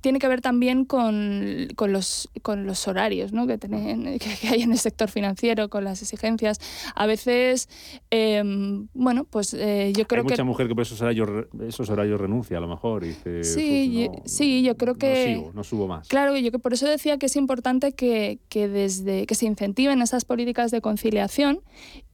[0.06, 3.48] tiene que ver también con, con, los, con los horarios ¿no?
[3.48, 6.60] que, tienen, que, hay en el sector financiero, con las exigencias.
[6.94, 7.68] A veces,
[8.10, 10.34] em, bueno, pues eh, yo creo hay que...
[10.34, 11.28] mucha mujer que por esos horarios,
[11.66, 13.02] esos horarios renuncia a lo mejor.
[13.02, 15.42] Y dice, sí, sí, yo creo que...
[15.44, 16.06] No, no subo más.
[16.06, 20.02] Claro, yo que por eso decía que es importante que, que, desde, que se incentiven
[20.02, 21.62] esas políticas de conciliación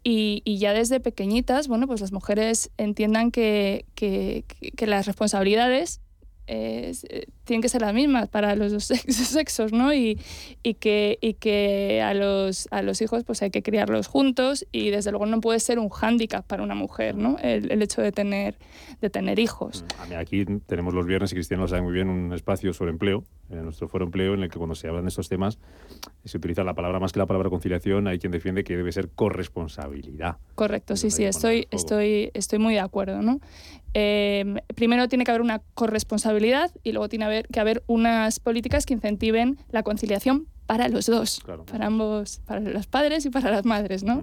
[0.03, 6.01] y, y, ya desde pequeñitas, bueno, pues las mujeres entiendan que, que, que las responsabilidades
[6.47, 6.93] eh,
[7.45, 9.93] tienen que ser las mismas para los dos sexos, ¿no?
[9.95, 10.19] Y,
[10.63, 14.91] y, que, y que a los, a los hijos pues hay que criarlos juntos y
[14.91, 17.37] desde luego no puede ser un hándicap para una mujer, ¿no?
[17.43, 18.57] El, el, hecho de tener,
[19.01, 19.85] de tener hijos.
[20.09, 23.25] Mm, aquí tenemos los viernes, y Cristiano lo sabe muy bien, un espacio sobre empleo,
[23.51, 25.59] en nuestro foro empleo, en el que cuando se hablan de estos temas
[26.25, 29.11] se utiliza la palabra más que la palabra conciliación, hay quien defiende que debe ser
[29.11, 30.37] corresponsabilidad.
[30.55, 33.41] Correcto, sí, sí, estoy, estoy, estoy muy de acuerdo, ¿no?
[33.95, 38.95] Em, primero tiene que haber una corresponsabilidad y luego tiene que haber unas políticas que
[38.95, 44.03] incentiven la conciliación para los dos, para ambos, para los padres y para las madres,
[44.05, 44.23] ¿no?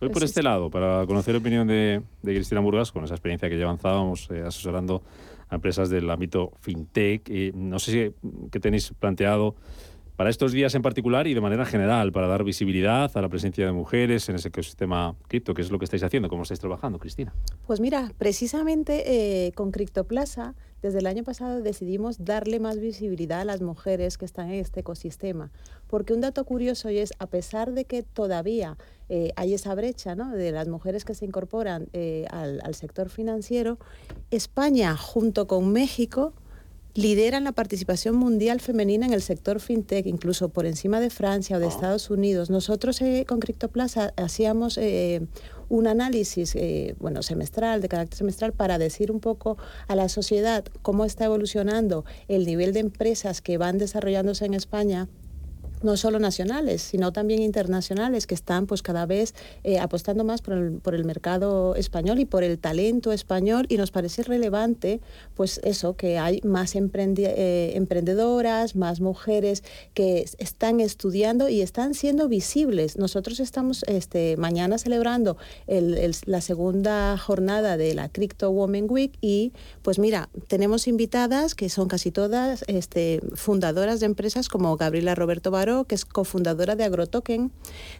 [0.00, 3.58] Voy por este lado, para conocer la opinión de, Cristina Burgas, con esa experiencia que
[3.58, 5.02] ya avanzábamos eh, asesorando
[5.50, 7.28] a empresas del ámbito fintech.
[7.28, 9.56] Y no sé si, qué tenéis planteado
[10.20, 13.64] para estos días en particular y de manera general, para dar visibilidad a la presencia
[13.64, 16.28] de mujeres en ese ecosistema cripto, ¿qué es lo que estáis haciendo?
[16.28, 17.32] ¿Cómo estáis trabajando, Cristina?
[17.66, 23.44] Pues mira, precisamente eh, con CryptoPlaza, desde el año pasado decidimos darle más visibilidad a
[23.46, 25.50] las mujeres que están en este ecosistema,
[25.86, 28.76] porque un dato curioso es, a pesar de que todavía
[29.08, 33.78] eh, hay esa brecha de las mujeres que se incorporan eh, al sector financiero,
[34.30, 36.34] España junto con México
[36.94, 41.60] lideran la participación mundial femenina en el sector fintech, incluso por encima de Francia o
[41.60, 41.68] de ah.
[41.68, 42.50] Estados Unidos.
[42.50, 45.22] Nosotros eh, con CryptoPlaza hacíamos eh,
[45.68, 50.64] un análisis, eh, bueno, semestral, de carácter semestral, para decir un poco a la sociedad
[50.82, 55.08] cómo está evolucionando el nivel de empresas que van desarrollándose en España
[55.82, 60.54] no solo nacionales, sino también internacionales, que están pues cada vez eh, apostando más por
[60.54, 65.00] el, por el mercado español y por el talento español y nos parece relevante
[65.34, 69.62] pues eso, que hay más eh, emprendedoras, más mujeres
[69.94, 72.96] que están estudiando y están siendo visibles.
[72.96, 79.98] Nosotros estamos este, mañana celebrando la segunda jornada de la Crypto Women Week y pues
[79.98, 85.50] mira, tenemos invitadas que son casi todas este, fundadoras de empresas como Gabriela Roberto
[85.86, 87.52] Que es cofundadora de AgroToken.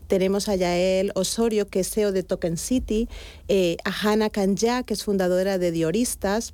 [0.07, 3.09] Tenemos a Yael Osorio, que es CEO de Token City,
[3.49, 6.53] eh, a Hannah Kanja, que es fundadora de Dioristas,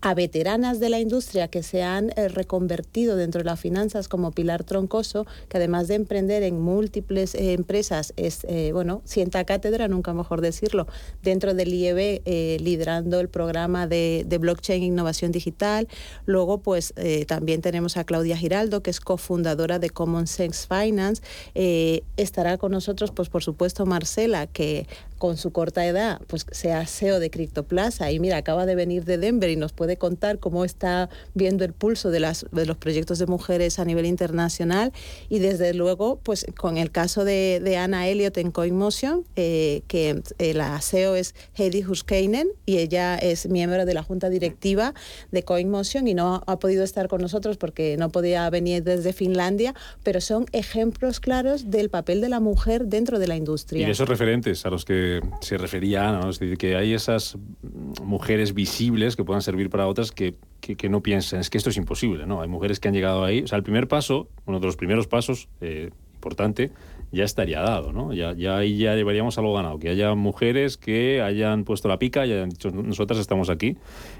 [0.00, 4.30] a veteranas de la industria que se han eh, reconvertido dentro de las finanzas como
[4.30, 9.88] Pilar Troncoso, que además de emprender en múltiples eh, empresas, es, eh, bueno, sienta cátedra,
[9.88, 10.86] nunca mejor decirlo,
[11.22, 12.22] dentro del IEB,
[12.60, 15.88] liderando el programa de, de, blockchain e innovación digital.
[16.26, 16.94] Luego, pues
[17.26, 21.22] también tenemos a Claudia Giraldo, que es cofundadora de Common Sense Finance.
[22.16, 24.86] estará con nosotros, pues por supuesto, Marcela, que
[25.18, 29.18] con su corta edad, pues sea CEO de Criptoplaza y mira, acaba de venir de
[29.18, 33.18] Denver y nos puede contar cómo está viendo el pulso de, las, de los proyectos
[33.18, 34.92] de mujeres a nivel internacional
[35.28, 40.22] y desde luego, pues con el caso de, de Ana Elliot en CoinMotion, eh, que
[40.38, 44.94] eh, la CEO es Heidi Huskainen y ella es miembro de la junta directiva
[45.30, 49.74] de CoinMotion y no ha podido estar con nosotros porque no podía venir desde Finlandia,
[50.02, 53.86] pero son ejemplos claros del papel de la mujer dentro de la industria.
[53.86, 55.05] Y esos referentes a los que
[55.40, 57.38] se refería Ana, decir, que hay esas
[58.02, 61.76] mujeres visibles que puedan servir para otras que, que, no piensen, es que esto es
[61.76, 62.42] imposible, ¿no?
[62.42, 65.06] Hay mujeres que han llegado ahí, o sea, el primer paso, uno de los primeros
[65.06, 66.72] pasos eh, importante,
[67.12, 68.12] ya estaría dado, ¿no?
[68.12, 72.26] Ya, ya ahí ya llevaríamos algo ganado, que haya mujeres que hayan puesto la pica
[72.26, 73.76] y hayan dicho, nosotras estamos aquí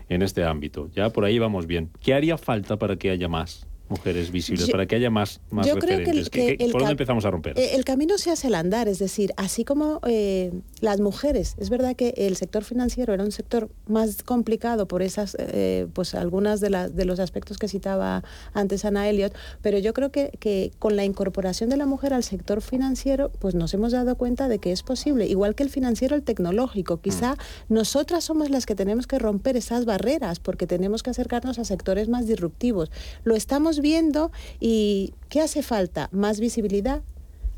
[0.08, 0.88] en este ámbito.
[0.94, 1.90] Ya por ahí vamos bien.
[2.00, 3.66] ¿Qué haría falta para que haya más?
[3.88, 6.30] Mujeres visibles, para que haya más, más referentes.
[6.70, 7.58] ¿Por dónde empezamos a romper?
[7.58, 11.70] Eh, el camino se hace el andar, es decir, así como eh, las mujeres, es
[11.70, 16.60] verdad que el sector financiero era un sector más complicado por esas, eh, pues algunas
[16.60, 20.72] de, las de los aspectos que citaba antes Ana Elliot, pero yo creo que, que
[20.78, 24.58] con la incorporación de la mujer al sector financiero, pues nos hemos dado cuenta de
[24.58, 27.00] que es posible, igual que el financiero, el tecnológico.
[27.00, 27.74] Quizá mm.
[27.74, 32.08] nosotras somos las que tenemos que romper esas barreras porque tenemos que acercarnos a sectores
[32.08, 32.90] más disruptivos.
[33.24, 36.08] Lo estamos viendo y ¿qué hace falta?
[36.12, 37.02] Más visibilidad,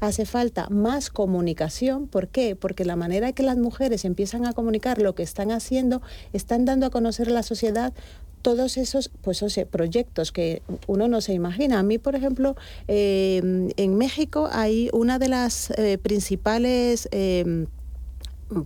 [0.00, 2.06] hace falta más comunicación.
[2.06, 2.56] ¿Por qué?
[2.56, 6.02] Porque la manera que las mujeres empiezan a comunicar lo que están haciendo,
[6.32, 7.92] están dando a conocer a la sociedad
[8.42, 11.78] todos esos pues, proyectos que uno no se imagina.
[11.78, 17.08] A mí, por ejemplo, eh, en México hay una de las eh, principales...
[17.12, 17.66] Eh,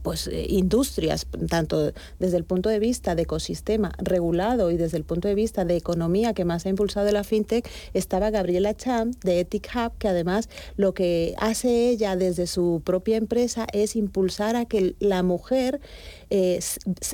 [0.03, 5.05] pues eh, industrias, tanto desde el punto de vista de ecosistema regulado y desde el
[5.05, 9.41] punto de vista de economía que más ha impulsado la fintech, estaba Gabriela Cham de
[9.41, 14.65] Ethic Hub, que además lo que hace ella desde su propia empresa es impulsar a
[14.65, 15.81] que la mujer
[16.35, 16.61] eh,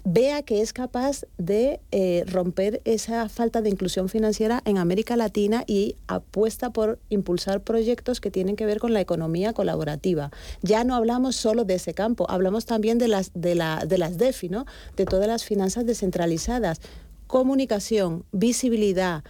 [0.04, 5.64] vea que es capaz de eh, romper esa falta de inclusión financiera en América Latina
[5.66, 10.31] y apuesta por impulsar proyectos que tienen que ver con la economía colaborativa.
[10.62, 14.18] Ya no hablamos solo de ese campo, hablamos también de las, de la, de las
[14.18, 14.66] DEFI, ¿no?
[14.96, 16.81] de todas las finanzas descentralizadas
[17.26, 19.22] comunicación, visibilidad,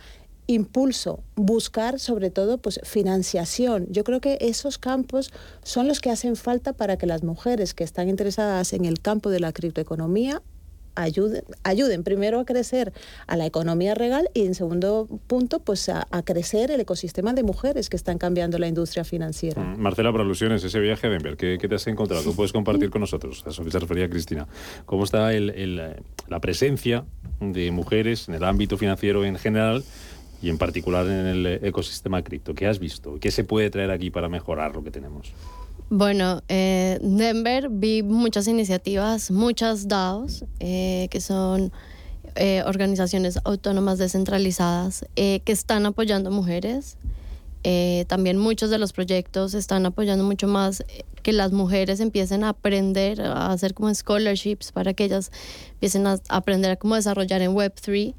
[0.48, 3.86] impulso, buscar sobre todo pues financiación.
[3.90, 5.30] Yo creo que esos campos
[5.62, 9.30] son los que hacen falta para que las mujeres que están interesadas en el campo
[9.30, 10.42] de la criptoeconomía
[10.94, 12.94] ayuden, ayuden primero a crecer
[13.26, 17.90] a la economía real y en segundo punto pues a, crecer el ecosistema de mujeres
[17.90, 19.62] que están cambiando la industria financiera.
[19.62, 22.22] Mm, Marcela, por alusiones, ese viaje a Denver, ¿qué, te has encontrado?
[22.22, 23.44] ¿Tú puedes compartir con nosotros?
[23.46, 24.48] A eso que se refería Cristina.
[24.86, 27.04] ¿Cómo está la presencia
[27.40, 29.84] de mujeres en el ámbito financiero en general
[30.40, 32.54] y en particular en el ecosistema cripto?
[32.54, 33.18] ¿Qué has visto?
[33.20, 35.32] ¿Qué se puede traer aquí para mejorar lo que tenemos?
[35.90, 41.72] Bueno, eh, Denver vi muchas iniciativas, muchas DAOs, eh, que son
[42.34, 46.98] eh, organizaciones autónomas descentralizadas que están apoyando mujeres.
[48.06, 50.84] también muchos de los proyectos están apoyando mucho más
[51.22, 55.30] que las mujeres empiecen a aprender a hacer como scholarships para que ellas
[55.72, 58.14] empiecen a aprender a cómo desarrollar en Web3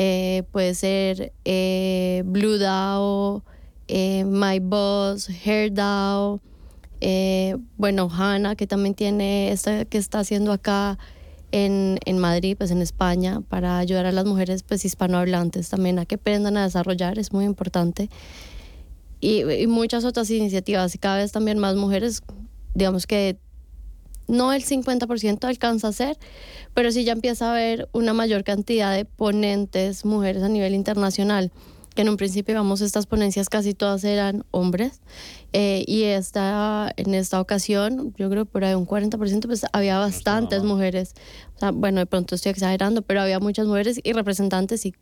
[0.00, 3.42] eh, puede ser eh, Blue DAO,
[3.88, 6.40] eh, My Boss, Hair DAO,
[7.76, 11.00] bueno, Hannah, que también tiene esta que está haciendo acá
[11.50, 16.06] en, en, Madrid, pues en España, para ayudar a las mujeres pues hispanohablantes también a
[16.06, 18.08] que aprendan a desarrollar, es muy importante.
[19.20, 22.22] Y muchas otras iniciativas, y cada vez también más mujeres,
[22.72, 23.36] digamos que
[24.28, 26.18] no el 50% alcanza a ser,
[26.74, 31.50] pero sí ya empieza a haber una mayor cantidad de ponentes mujeres a nivel internacional.
[31.94, 35.00] que en un principio, vamos, estas ponencias casi todas eran hombres.
[35.52, 40.62] Eh, y esta, en esta ocasión, yo creo por ahí un 40%, pues había bastantes
[40.62, 41.14] mujeres.
[41.56, 44.94] O sea, bueno, de pronto estoy exagerando, pero había muchas mujeres y representantes y.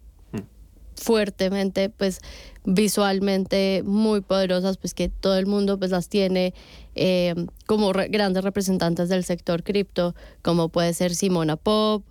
[0.97, 2.21] fuertemente, pues
[2.65, 6.55] visualmente muy poderosas, pues que todo el mundo pues las tiene
[6.95, 7.35] eh,
[7.67, 12.05] como grandes representantes del sector cripto, como puede ser Simona Pop,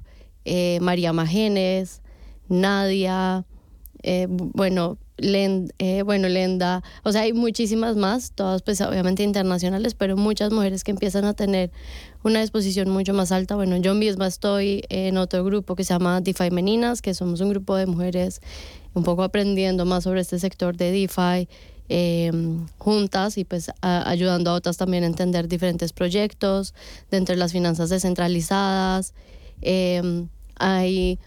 [0.45, 2.01] eh, María Magenes,
[2.47, 3.45] Nadia,
[4.03, 10.17] eh, bueno, eh, bueno, Lenda, o sea, hay muchísimas más, todas pues obviamente internacionales, pero
[10.17, 11.71] muchas mujeres que empiezan a tener
[12.23, 13.55] una exposición mucho más alta.
[13.55, 17.49] Bueno, yo misma estoy en otro grupo que se llama DeFi Meninas, que somos un
[17.49, 18.41] grupo de mujeres
[18.93, 21.47] un poco aprendiendo más sobre este sector de DeFi.
[21.87, 26.73] Em, juntas y pues ayudando a otras también a entender diferentes proyectos
[27.11, 29.13] dentro de las finanzas descentralizadas.
[29.61, 31.19] Em, hay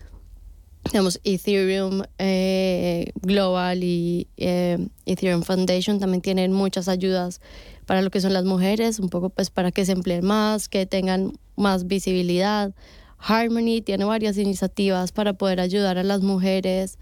[0.90, 7.40] digamos, Ethereum eh, Global y eh, Ethereum Foundation también tienen muchas ayudas
[7.86, 10.86] para lo que son las mujeres, un poco pues para que se empleen más, que
[10.86, 12.74] tengan más visibilidad.
[13.18, 16.98] Harmony tiene varias iniciativas para poder ayudar a las mujeres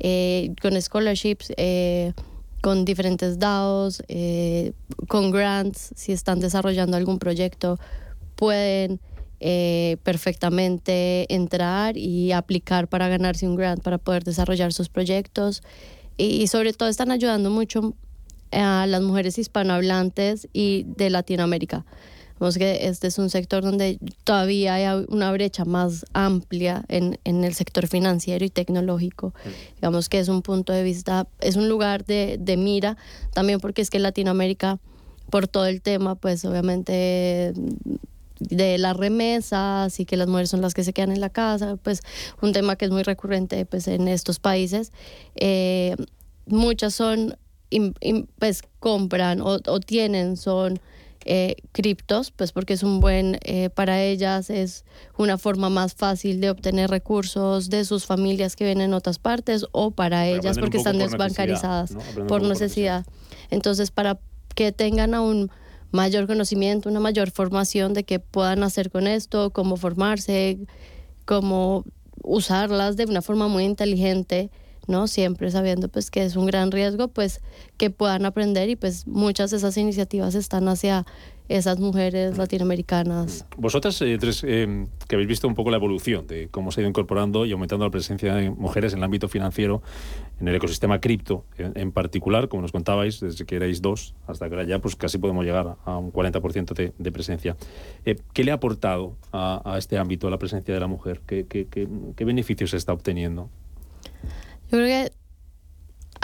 [0.00, 1.52] eh, con scholarships,
[2.60, 4.02] con diferentes DAOs,
[5.08, 7.78] con grants, si están desarrollando algún proyecto,
[8.36, 9.00] pueden
[9.46, 15.62] eh, perfectamente entrar y aplicar para ganarse un grant para poder desarrollar sus proyectos.
[16.16, 17.92] Y, sobre todo están ayudando mucho
[18.52, 21.84] a las mujeres hispanohablantes y de Latinoamérica.
[22.40, 27.44] Vemos que este es un sector donde todavía hay una brecha más amplia en, en
[27.44, 29.34] el sector financiero y tecnológico.
[29.74, 32.96] Digamos que es un punto de vista, es un lugar de, de mira,
[33.34, 34.78] también porque es que Latinoamérica,
[35.28, 37.52] por todo el tema, pues obviamente
[38.48, 41.76] de las remesas y que las mujeres son las que se quedan en la casa,
[41.82, 42.02] pues
[42.40, 44.92] un tema que es muy recurrente pues en estos países.
[45.36, 45.96] Eh,
[46.46, 47.36] muchas son,
[48.38, 50.80] pues compran o, tienen, son
[51.24, 54.84] eh, criptos, pues porque es un buen, eh, para ellas es
[55.16, 59.64] una forma más fácil de obtener recursos de sus familias que vienen en otras partes
[59.72, 61.96] o para ellas porque están desbancarizadas
[62.28, 63.06] por necesidad.
[63.50, 64.18] Entonces, para
[64.54, 65.50] que tengan aún
[65.94, 70.58] mayor conocimiento, una mayor formación de qué puedan hacer con esto, cómo formarse,
[71.24, 71.84] cómo
[72.24, 74.50] usarlas de una forma muy inteligente,
[74.88, 75.06] ¿no?
[75.06, 77.40] Siempre sabiendo pues que es un gran riesgo, pues
[77.76, 81.06] que puedan aprender y pues muchas de esas iniciativas están hacia
[81.48, 83.46] esas mujeres latinoamericanas.
[83.56, 86.82] Vosotras, eh, tres, eh, que habéis visto un poco la evolución de cómo se ha
[86.82, 89.82] ido incorporando y aumentando la presencia de mujeres en el ámbito financiero,
[90.40, 94.54] en el ecosistema cripto en, particular, como nos contabais, desde que erais dos hasta que
[94.54, 97.56] ahora ya pues casi podemos llegar a un 40% de, de, presencia.
[98.06, 101.20] Eh, ¿Qué le ha aportado a, este ámbito la presencia de la mujer?
[101.26, 101.86] ¿Qué, qué, qué,
[102.16, 103.50] qué beneficios se está obteniendo?
[104.70, 105.23] Yo creo que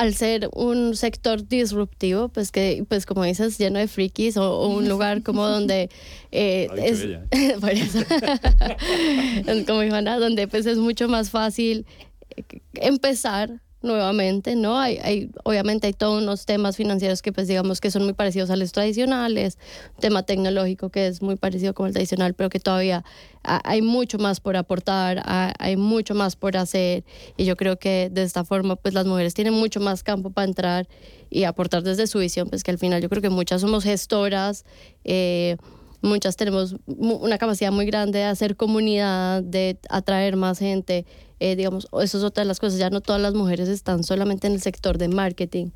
[0.01, 4.89] al ser un sector disruptivo, pues que, pues como dices, lleno de frikis o, un
[4.89, 5.91] lugar como donde
[6.33, 7.07] eh, es,
[7.61, 7.99] por eso,
[9.67, 11.85] como Ivana, donde pues es mucho más fácil
[12.73, 14.79] empezar nuevamente, ¿no?
[14.79, 18.51] Hay, hay, obviamente hay todos unos temas financieros que pues digamos que son muy parecidos
[18.51, 19.59] a los tradicionales,
[20.01, 23.05] tema tecnológico que es muy parecido como el tradicional, pero que todavía
[23.43, 25.23] hay mucho más por aportar,
[25.59, 27.05] hay mucho más por hacer
[27.37, 30.47] y yo creo que de esta forma pues las mujeres tienen mucho más campo para
[30.47, 30.89] entrar
[31.31, 34.65] y aportar desde su visión, pues que al final yo creo que muchas somos gestoras,
[35.05, 35.57] eh,
[36.03, 41.07] muchas tenemos una capacidad muy grande de hacer comunidad, de atraer más gente.
[41.41, 44.47] Eh, digamos, eso es otra de las cosas, ya no todas las mujeres están solamente
[44.47, 45.71] en el sector de marketing,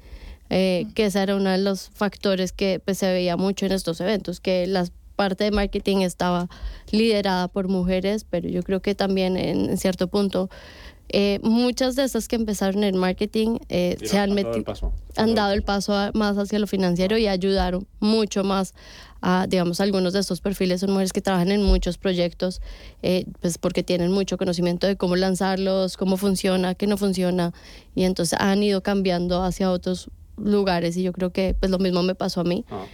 [0.50, 4.00] eh, que ese era uno de los factores que pues, se veía mucho en estos
[4.00, 6.48] eventos, que la parte de marketing estaba
[6.90, 10.50] liderada por mujeres, pero yo creo que también en, cierto punto
[11.16, 16.10] eh, muchas de esas que empezaron en marketing se han, metido, han dado el paso
[16.12, 18.74] más hacia lo financiero y ayudaron mucho más
[19.48, 22.60] digamos, algunos de estos perfiles son mujeres que trabajan en muchos proyectos,
[23.02, 27.54] eh, pues porque tienen mucho conocimiento de cómo lanzarlos, cómo funciona, qué no funciona,
[27.94, 32.02] y entonces han ido cambiando hacia otros lugares y yo creo que pues lo mismo
[32.02, 32.64] me pasó a mí.
[32.70, 32.84] Ah.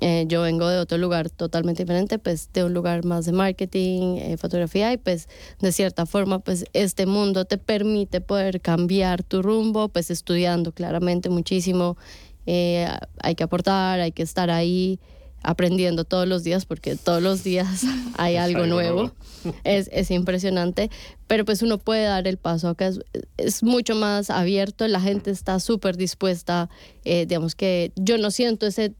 [0.00, 4.16] Eh, yo vengo de otro lugar totalmente diferente, pues de un lugar más de marketing,
[4.16, 5.28] eh, fotografía y pues
[5.60, 11.30] de cierta forma pues este mundo te permite poder cambiar tu rumbo, pues estudiando claramente
[11.30, 11.96] muchísimo,
[12.46, 14.98] hay que aportar, hay que estar ahí,
[15.44, 17.84] aprendiendo todos los días porque todos los días
[18.18, 19.12] hay algo nuevo.
[19.62, 20.90] Es, es, impresionante,
[21.26, 22.86] pero pues uno puede dar el paso acá.
[22.86, 23.00] Es,
[23.36, 26.70] es mucho más abierto, la gente está súper dispuesta,
[27.04, 28.94] eh, digamos que yo no siento ese,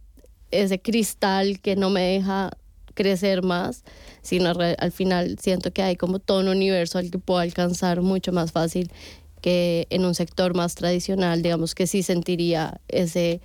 [0.62, 2.50] ese cristal que no me deja
[2.94, 3.84] crecer más,
[4.22, 8.32] sino al final siento que hay como todo un universo al que puedo alcanzar mucho
[8.32, 8.90] más fácil
[9.40, 13.42] que en un sector más tradicional, digamos que sí sentiría ese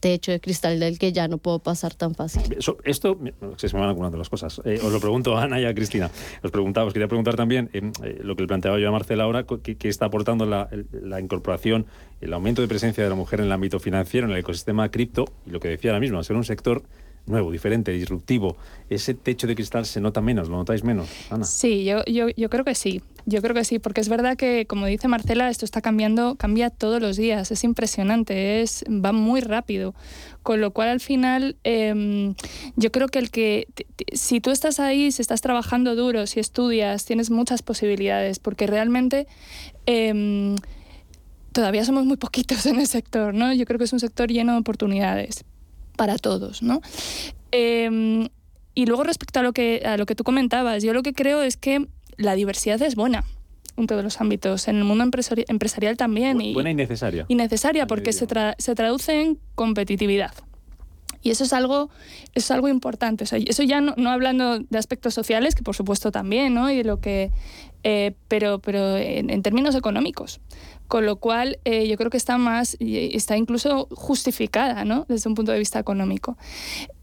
[0.00, 2.56] techo de cristal del que ya no puedo pasar tan fácil.
[2.84, 3.18] esto,
[3.56, 4.60] se me van acumulando las cosas.
[4.64, 6.10] Eh, os lo pregunto a Ana y a Cristina.
[6.42, 9.24] Os preguntaba, os quería preguntar también eh, eh, lo que le planteaba yo a Marcela
[9.24, 11.86] ahora, ¿qué, está aportando la, la, incorporación,
[12.20, 15.24] el aumento de presencia de la mujer en el ámbito financiero, en el ecosistema cripto,
[15.46, 16.82] y lo que decía ahora mismo, ser un sector
[17.28, 18.56] nuevo, diferente, disruptivo,
[18.90, 21.44] ese techo de cristal se nota menos, ¿lo notáis menos, Ana?
[21.44, 23.02] Sí, yo, yo, yo creo que sí.
[23.26, 26.70] Yo creo que sí, porque es verdad que, como dice Marcela, esto está cambiando, cambia
[26.70, 29.94] todos los días, es impresionante, es, va muy rápido.
[30.42, 32.34] Con lo cual, al final, em,
[32.76, 33.68] yo creo que el que,
[34.14, 39.26] si tú estás ahí, si estás trabajando duro, si estudias, tienes muchas posibilidades, porque realmente...
[39.86, 40.56] Em,
[41.52, 43.52] todavía somos muy poquitos en el sector, ¿no?
[43.52, 45.44] Yo creo que es un sector lleno de oportunidades
[45.98, 46.80] para todos, ¿no?
[47.50, 48.28] Em,
[48.74, 51.42] y luego respecto a lo, que, a lo que tú comentabas, yo lo que creo
[51.42, 51.86] es que
[52.16, 53.24] la diversidad es buena
[53.76, 56.40] en todos los ámbitos, en el mundo empresarial también.
[56.40, 57.26] Y, buena y necesaria.
[57.28, 58.26] Y necesaria porque se,
[58.58, 60.32] se traduce en competitividad.
[61.22, 61.90] Y eso es algo,
[62.34, 63.24] es algo importante.
[63.24, 66.70] eso ya no, no, hablando de aspectos sociales, que por supuesto también, ¿no?
[66.70, 67.30] Y lo que,
[67.84, 70.40] eh, pero pero en, términos económicos.
[70.88, 75.04] Con lo cual, eh, yo creo que está más, está incluso justificada, ¿no?
[75.06, 76.38] Desde un punto de vista económico.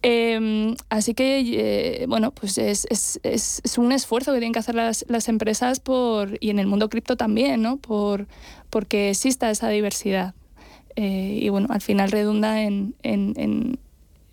[0.02, 4.74] Em, así que, eh, bueno, pues es, es, es, un esfuerzo que tienen que hacer
[4.74, 7.78] las, las, empresas por, y en el mundo cripto también, ¿no?
[7.78, 8.28] Por,
[8.72, 10.34] porque exista esa diversidad.
[10.96, 13.80] y bueno, al final redunda en, en en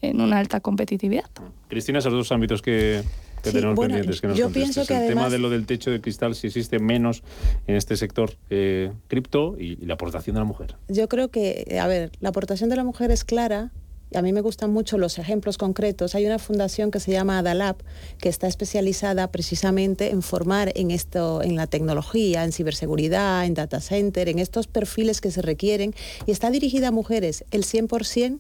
[0.03, 1.30] una alta competitividad.
[1.68, 3.03] Cristina, esos dos ámbitos que,
[3.42, 6.34] tenemos pendientes que nos yo pienso que el tema de lo del techo de cristal,
[6.34, 7.22] si existe menos
[7.66, 10.76] en este sector eh, cripto y, la aportación de la mujer.
[10.88, 13.72] Yo creo que, a ver, la aportación de la mujer es clara.
[14.14, 16.14] A mí me gustan mucho los ejemplos concretos.
[16.14, 17.76] Hay una fundación que se llama Adalab,
[18.18, 23.80] que está especializada precisamente en formar en esto, en la tecnología, en ciberseguridad, en data
[23.80, 25.94] center, en estos perfiles que se requieren,
[26.26, 27.44] y está dirigida a mujeres.
[27.50, 28.38] El 100%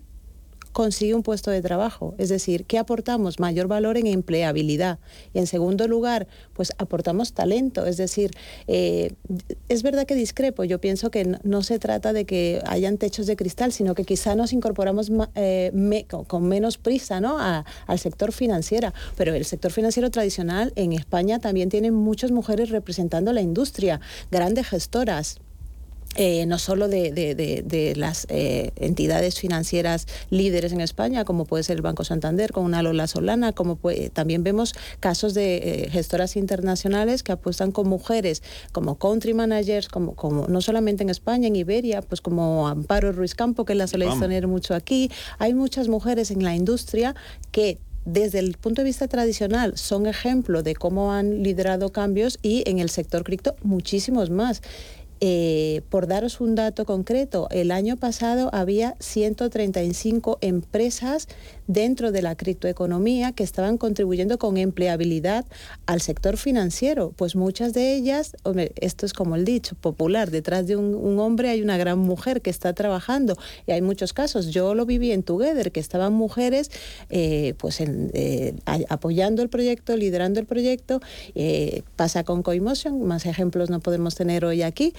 [0.72, 2.14] consigue un puesto de trabajo.
[2.18, 3.38] Es decir, ¿qué aportamos?
[3.38, 4.98] Mayor valor en empleabilidad.
[5.32, 7.86] Y en segundo lugar, pues aportamos talento.
[7.86, 8.30] Es decir,
[8.66, 9.14] eh,
[9.68, 10.64] es verdad que discrepo.
[10.64, 14.34] Yo pienso que no, se trata de que hayan techos de cristal, sino que quizá
[14.34, 17.38] nos incorporamos eh, con, menos prisa ¿no?
[17.38, 18.92] al sector financiero.
[19.16, 24.00] Pero el sector financiero tradicional en España también tiene muchas mujeres representando la industria,
[24.30, 25.38] grandes gestoras.
[26.16, 31.82] Eh, no solo de, las eh, entidades financieras líderes en España, como puede ser el
[31.82, 33.78] Banco Santander con una Lola Solana, como
[34.12, 38.42] también vemos casos de eh, gestoras internacionales que apuestan con mujeres
[38.72, 43.34] como country managers, como, como no solamente en España, en Iberia, pues como Amparo Ruiz
[43.34, 45.10] Campo, que la soléis tener mucho aquí.
[45.38, 47.14] Hay muchas mujeres en la industria
[47.50, 52.68] que desde el punto de vista tradicional son ejemplo de cómo han liderado cambios y
[52.68, 54.60] en el sector cripto muchísimos más.
[55.24, 61.28] Eh, por daros un dato concreto, el año pasado había 135 empresas
[61.66, 65.44] dentro de la criptoeconomía que estaban contribuyendo con empleabilidad
[65.86, 67.12] al sector financiero.
[67.16, 68.36] Pues muchas de ellas,
[68.76, 72.50] esto es como el dicho popular, detrás de un, hombre hay una gran mujer que
[72.50, 73.36] está trabajando
[73.66, 74.48] y hay muchos casos.
[74.48, 76.70] Yo lo viví en Together, que estaban mujeres
[77.10, 78.54] eh, pues eh,
[78.88, 81.00] apoyando el proyecto, liderando el proyecto.
[81.34, 84.94] Eh, pasa con Coimotion, más ejemplos no podemos tener hoy aquí.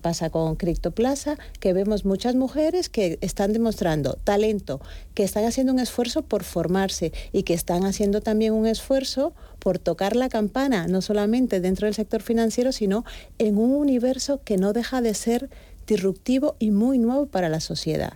[0.00, 4.80] pasa con CryptoPlaza, que vemos muchas mujeres que están demostrando talento,
[5.14, 9.78] que están haciendo un esfuerzo por formarse y que están haciendo también un esfuerzo por
[9.78, 13.04] tocar la campana, no solamente dentro del sector financiero, sino
[13.38, 15.50] en un universo que no deja de ser
[15.86, 18.14] disruptivo y muy nuevo para la sociedad.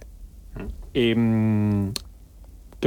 [0.93, 1.95] ¿Qué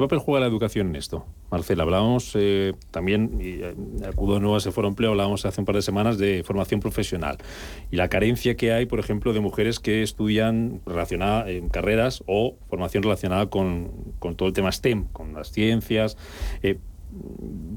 [0.02, 1.26] papel juega la educación en esto?
[1.54, 3.76] Marcela, hablábamos eh, también, y eh,
[4.08, 6.80] acudo de nuevo a ese foro empleo, hablábamos hace un par de semanas de formación
[6.80, 7.38] profesional
[7.92, 12.56] y la carencia que hay, por ejemplo, de mujeres que estudian relacionada en carreras o
[12.70, 16.18] formación relacionada con, con, todo el tema STEM, con las ciencias.
[16.64, 16.80] Eh,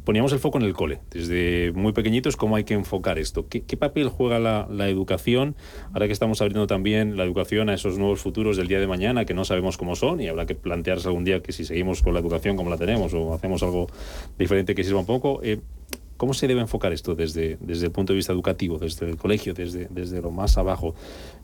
[0.04, 3.48] poníamos el foco en el cole, desde muy pequeñitos, cómo hay que enfocar esto.
[3.48, 5.56] ¿Qué, papel juega la, educación?
[5.92, 9.24] Ahora que estamos abriendo también la educación a esos nuevos futuros del día de mañana,
[9.24, 12.14] que no sabemos cómo son, y habrá que plantearse algún día que si seguimos con
[12.14, 13.88] la educación como la tenemos o hacemos algo
[14.38, 15.40] diferente que sirva un poco.
[15.42, 15.60] Eh,
[16.16, 19.52] ¿Cómo se debe enfocar esto desde, desde el punto de vista educativo, desde el colegio,
[19.52, 20.94] desde, desde lo más abajo?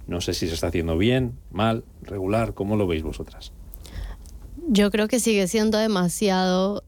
[0.06, 3.52] No sé si se está haciendo bien, mal, regular, ¿cómo lo veis vosotras?
[4.68, 6.84] Yo creo que sigue siendo demasiado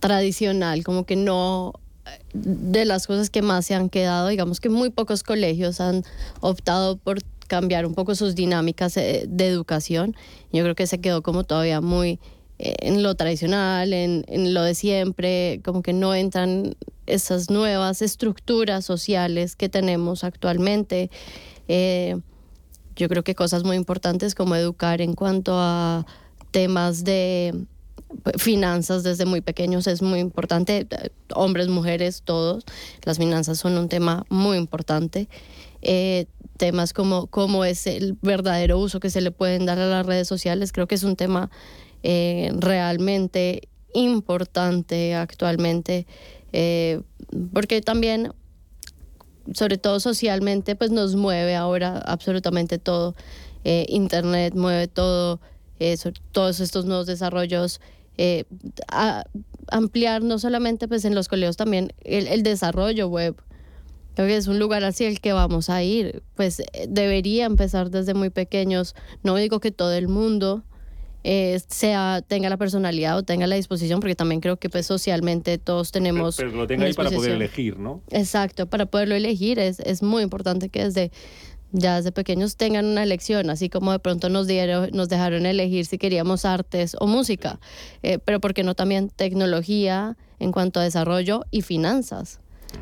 [0.00, 1.72] tradicional, como que no
[2.32, 6.04] de las cosas que más se han quedado, digamos que muy pocos colegios han
[6.40, 7.18] optado por
[7.48, 10.16] cambiar un poco sus dinámicas eh, de educación.
[10.52, 12.18] Yo creo que se quedó como todavía muy
[12.58, 16.76] eh, en lo tradicional, en, en lo de siempre, como que no entran
[17.06, 21.10] esas nuevas estructuras sociales que tenemos actualmente.
[21.68, 22.16] Eh,
[22.96, 26.06] yo creo que cosas muy importantes como educar en cuanto a
[26.50, 27.66] temas de
[28.38, 30.86] finanzas desde muy pequeños es muy importante,
[31.34, 32.64] hombres, mujeres, todos,
[33.04, 35.28] las finanzas son un tema muy importante.
[35.82, 36.26] Eh,
[36.56, 40.26] temas como cómo es el verdadero uso que se le pueden dar a las redes
[40.26, 41.50] sociales, creo que es un tema
[42.02, 46.06] eh, realmente importante actualmente,
[46.52, 47.02] eh,
[47.52, 48.32] porque también,
[49.52, 53.14] sobre todo socialmente, pues nos mueve ahora absolutamente todo.
[53.88, 55.40] Internet mueve todo,
[56.30, 57.80] todos estos nuevos desarrollos
[58.18, 58.44] eh,
[59.68, 63.36] ampliar no solamente pues en los colegios también el, desarrollo web.
[64.14, 66.22] Creo que es un lugar hacia el que vamos a ir.
[66.34, 68.94] Pues eh, debería empezar desde muy pequeños.
[69.22, 70.64] No digo que todo el mundo
[71.24, 75.58] eh, sea tenga la personalidad o tenga la disposición, porque también creo que pues socialmente
[75.58, 76.36] todos tenemos.
[76.36, 78.00] Pero, lo tenga ahí para poder elegir, ¿no?
[78.10, 81.10] Exacto, para poderlo elegir es, es muy importante que desde
[81.72, 85.86] ya desde pequeños tengan una elección, así como de pronto nos, dieron, nos dejaron elegir
[85.86, 87.60] si queríamos artes o música,
[88.02, 92.40] eh, pero ¿por qué no también tecnología en cuanto a desarrollo y finanzas?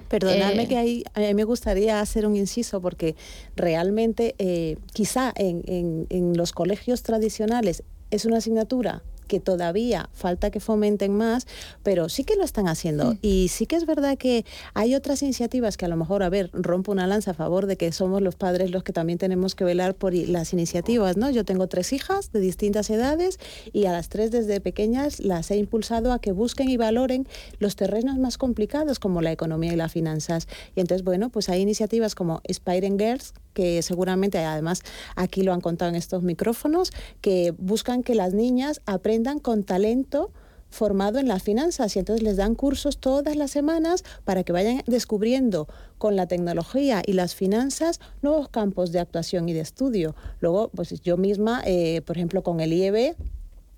[0.09, 3.17] Perdonadme eh, que ahí a mí me gustaría hacer un inciso porque
[3.55, 10.51] realmente eh, quizá en, en, en los colegios tradicionales es una asignatura que todavía falta
[10.51, 11.47] que fomenten más,
[11.83, 13.17] pero sí que lo están haciendo.
[13.23, 14.45] Y sí que es verdad que
[14.75, 17.77] hay otras iniciativas que a lo mejor, a ver, rompo una lanza a favor de
[17.77, 21.31] que somos los padres los que también tenemos que velar por las iniciativas, ¿no?
[21.31, 23.39] Yo tengo tres hijas de distintas edades
[23.73, 27.27] y a las tres desde pequeñas las he impulsado a que busquen y valoren
[27.59, 30.49] los terrenos más complicados como la economía y las finanzas.
[30.75, 34.83] Y entonces, bueno, pues hay iniciativas como Spiring Girls, que seguramente además
[35.17, 36.93] aquí lo han contado en estos micrófonos,
[37.23, 40.31] que buscan que las niñas aprendan con talento
[40.75, 44.83] formado en las finanzas y entonces les dan cursos todas las semanas para que vayan
[44.87, 50.17] descubriendo con la tecnología y las finanzas nuevos campos de actuación y de estudio.
[50.41, 53.15] Luego, pues yo misma, eh, por ejemplo, con el IEB,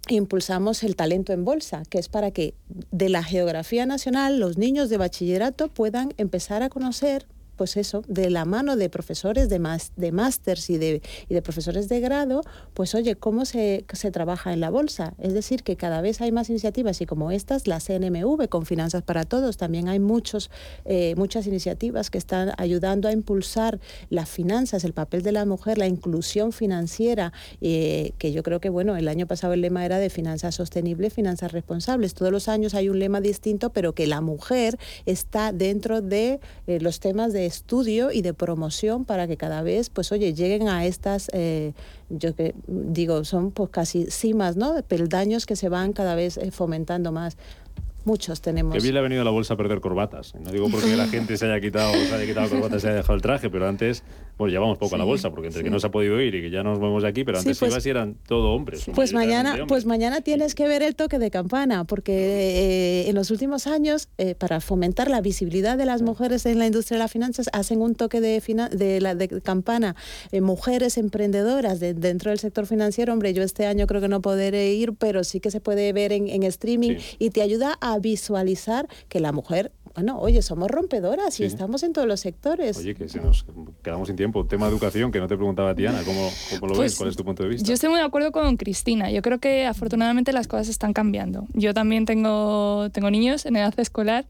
[0.09, 2.55] impulsamos el talento en bolsa, que es para que
[2.91, 8.30] de la geografía nacional los niños de bachillerato puedan empezar a conocer pues eso, de
[8.30, 12.42] la mano de profesores de, más, de másters y de, y de profesores de grado,
[12.74, 15.14] pues oye, ¿cómo se, se trabaja en la bolsa?
[15.18, 19.02] Es decir, que cada vez hay más iniciativas y como estas, la CNMV con Finanzas
[19.02, 20.50] para Todos, también hay muchos,
[20.84, 23.80] eh, muchas iniciativas que están ayudando a impulsar
[24.11, 28.68] las finanzas, el papel de la mujer, la inclusión financiera, eh, que yo creo que,
[28.68, 32.14] bueno, el año pasado el lema era de finanzas sostenibles, finanzas responsables.
[32.14, 36.80] Todos los años hay un lema distinto, pero que la mujer está dentro de eh,
[36.80, 40.84] los temas de estudio y de promoción para que cada vez, pues oye, lleguen a
[40.84, 41.72] estas, eh,
[42.09, 44.74] yo que digo, son pues casi cimas, ¿no?
[44.82, 47.36] Peldaños que se van cada vez eh, fomentando más.
[48.05, 48.72] Muchos tenemos.
[48.72, 50.34] Que bien le ha venido a la bolsa a perder corbatas.
[50.36, 52.97] No digo porque la gente se haya quitado, se haya quitado corbatas y se haya
[52.99, 54.05] dejado el traje, pero antes
[54.37, 56.43] pues llevamos poco a la bolsa, porque entre que no se ha podido ir y
[56.43, 58.87] que ya nos vemos de aquí, pero antes pues, ibas y eran todo hombres.
[58.95, 63.30] Pues mañana, pues mañana tienes que ver el toque de campana, porque eh, en los
[63.30, 67.12] últimos años, eh, para fomentar la visibilidad de las mujeres en la industria de las
[67.12, 68.41] finanzas, hacen un toque de,
[68.72, 69.97] de, la, de campana.
[70.32, 74.74] Eh, mujeres emprendedoras dentro del sector financiero, hombre, yo este año creo que no podré
[74.74, 79.20] ir, pero sí que se puede ver en, streaming y te ayuda a visualizar que
[79.20, 82.76] la mujer bueno, oye, somos rompedoras y estamos en todos los sectores.
[82.76, 83.47] Oye, que se nos
[83.82, 84.44] quedamos sin tiempo.
[84.44, 86.30] Tema educación, que no te preguntaba Tiana, ¿cómo,
[86.61, 86.92] cómo lo ves?
[86.92, 87.66] Pues, ¿Cuál es tu punto de vista?
[87.66, 89.11] Yo estoy muy de acuerdo con Cristina.
[89.11, 91.47] Yo creo que afortunadamente las cosas están cambiando.
[91.55, 94.26] Yo también tengo, tengo niños en edad escolar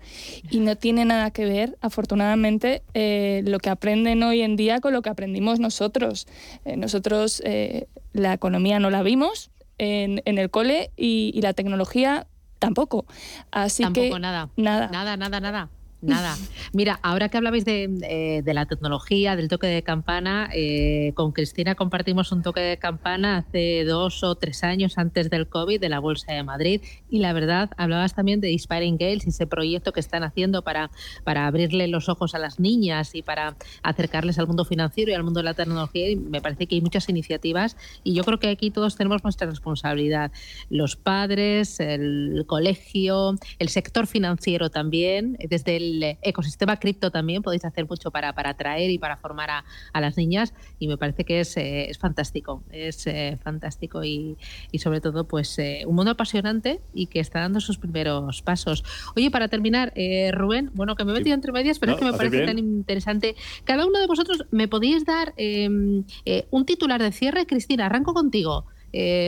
[0.51, 4.93] y no tiene nada que ver, afortunadamente, eh, lo que aprenden hoy en día con
[4.93, 6.29] lo que aprendimos nosotros.
[6.64, 11.55] Eh, nosotros eh, la economía no la vimos en, en el cole y, y la
[11.55, 12.29] tecnología
[12.59, 13.07] tampoco.
[13.51, 14.49] Así tampoco que nada.
[14.57, 14.89] Nada.
[14.89, 15.69] Nada, nada, nada.
[16.03, 16.37] Nada.
[16.73, 21.33] Mira, ahora que hablabais de, eh, de, la tecnología, del toque de campana, eh, con
[21.33, 25.89] Cristina compartimos un toque de campana hace dos o tres años antes del COVID de
[25.89, 30.01] la Bolsa de Madrid y la verdad, hablabas también de Inspiring Gales, ese proyecto que
[30.01, 30.91] están haciendo para,
[31.25, 35.25] para abrirle los ojos a las niñas y para acercarles al mundo financiero y al
[35.25, 36.11] mundo de la tecnología.
[36.11, 39.49] Y me parece que hay muchas iniciativas y yo creo que aquí todos tenemos nuestra
[39.49, 40.33] responsabilidad.
[40.69, 45.86] Los padres, el colegio, el sector financiero también, desde el
[46.22, 50.16] ecosistema cripto también podéis hacer mucho para, para atraer y para formar a, a las
[50.16, 54.37] niñas y me parece que es, eh, es fantástico, es eh, fantástico y,
[54.72, 58.84] y, sobre todo pues eh, un mundo apasionante y que está dando sus primeros pasos.
[59.14, 59.93] Oye, para terminar,
[60.32, 63.37] Rubén, bueno, que me he metido entre medias, pero es que me parece tan interesante.
[63.64, 67.47] Cada uno de vosotros me podéis dar un titular de cierre.
[67.47, 68.66] Cristina, arranco contigo.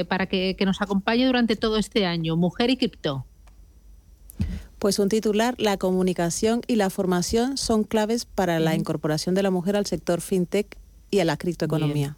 [0.08, 3.27] para que, que nos acompañe durante todo este año, Mujer y Cripto.
[4.78, 9.50] Pues un titular, la comunicación y la formación son claves para la incorporación de la
[9.50, 10.76] mujer al sector fintech
[11.10, 12.16] y a la criptoeconomía.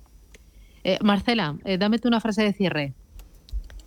[0.85, 2.95] Eh, Marcela, eh, dame tú una frase de cierre.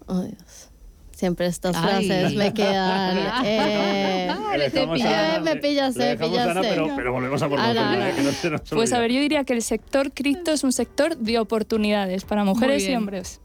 [0.08, 0.70] Oh, Dios.
[1.12, 3.44] Siempre estas frases me quedan.
[3.46, 6.18] Eh, me pillaste, me pillaste.
[6.18, 10.52] Pero, pero, volvemos a por nosotros, Pues a ver, yo diría que el sector cripto
[10.52, 13.42] es un sector de oportunidades para mujeres y hombres.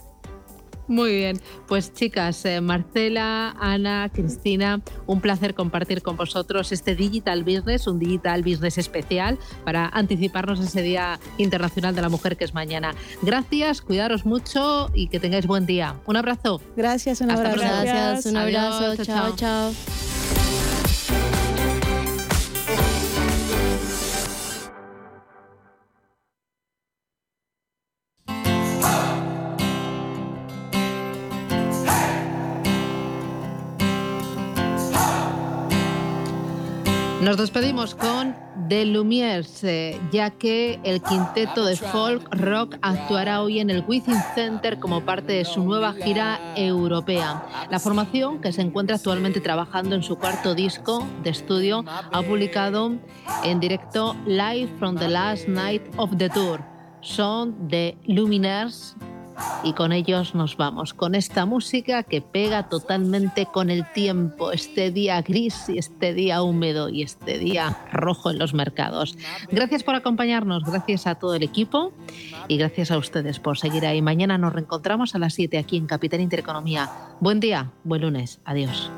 [0.88, 7.44] Muy bien, pues chicas, eh, Marcela, Ana, Cristina, un placer compartir con vosotros este Digital
[7.44, 12.54] Business, un Digital Business especial para anticiparnos ese Día Internacional de la Mujer que es
[12.54, 12.94] mañana.
[13.20, 15.94] Gracias, cuidaros mucho y que tengáis buen día.
[16.06, 16.62] Un abrazo.
[16.74, 17.60] Gracias, un abrazo.
[17.60, 19.04] Gracias, un abrazo.
[19.04, 19.36] chao.
[19.36, 19.72] chao.
[37.28, 38.34] Nos despedimos con
[38.70, 44.16] The Lumières, eh, ya que el quinteto de folk rock actuará hoy en el Within
[44.34, 47.68] Center como parte de su nueva gira europea.
[47.70, 52.96] La formación, que se encuentra actualmente trabajando en su cuarto disco de estudio, ha publicado
[53.44, 56.64] en directo Live from the Last Night of the Tour.
[57.02, 58.96] Son The Lumineers
[59.62, 64.90] y con ellos nos vamos, con esta música que pega totalmente con el tiempo, este
[64.90, 69.16] día gris y este día húmedo y este día rojo en los mercados.
[69.50, 71.92] Gracias por acompañarnos, gracias a todo el equipo
[72.46, 74.02] y gracias a ustedes por seguir ahí.
[74.02, 76.90] Mañana nos reencontramos a las 7 aquí en Capital Intereconomía.
[77.20, 78.90] Buen día, buen lunes, adiós.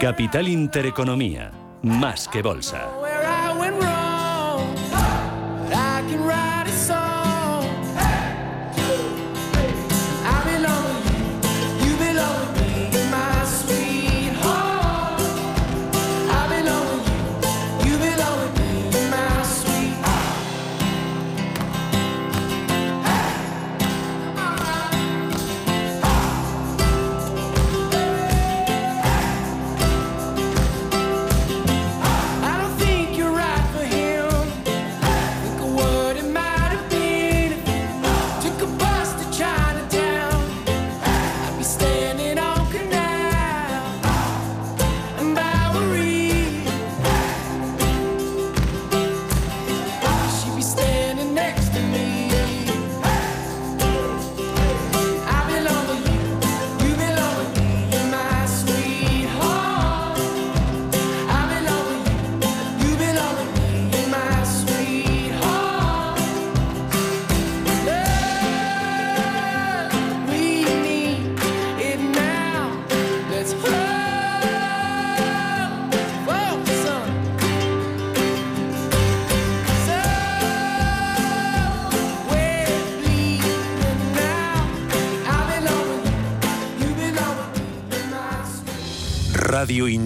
[0.00, 1.52] Capital Intereconomía
[1.82, 3.09] más que bolsa.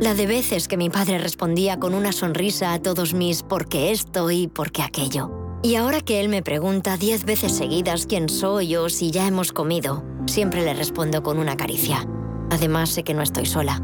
[0.00, 4.30] La de veces que mi padre respondía con una sonrisa a todos mis porque esto
[4.30, 5.30] y porque aquello.
[5.62, 9.52] Y ahora que él me pregunta diez veces seguidas quién soy o si ya hemos
[9.52, 12.06] comido, siempre le respondo con una caricia.
[12.50, 13.82] Además sé que no estoy sola.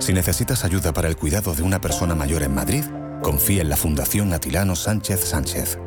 [0.00, 2.82] Si necesitas ayuda para el cuidado de una persona mayor en Madrid,
[3.22, 5.78] confía en la Fundación Atilano Sánchez Sánchez.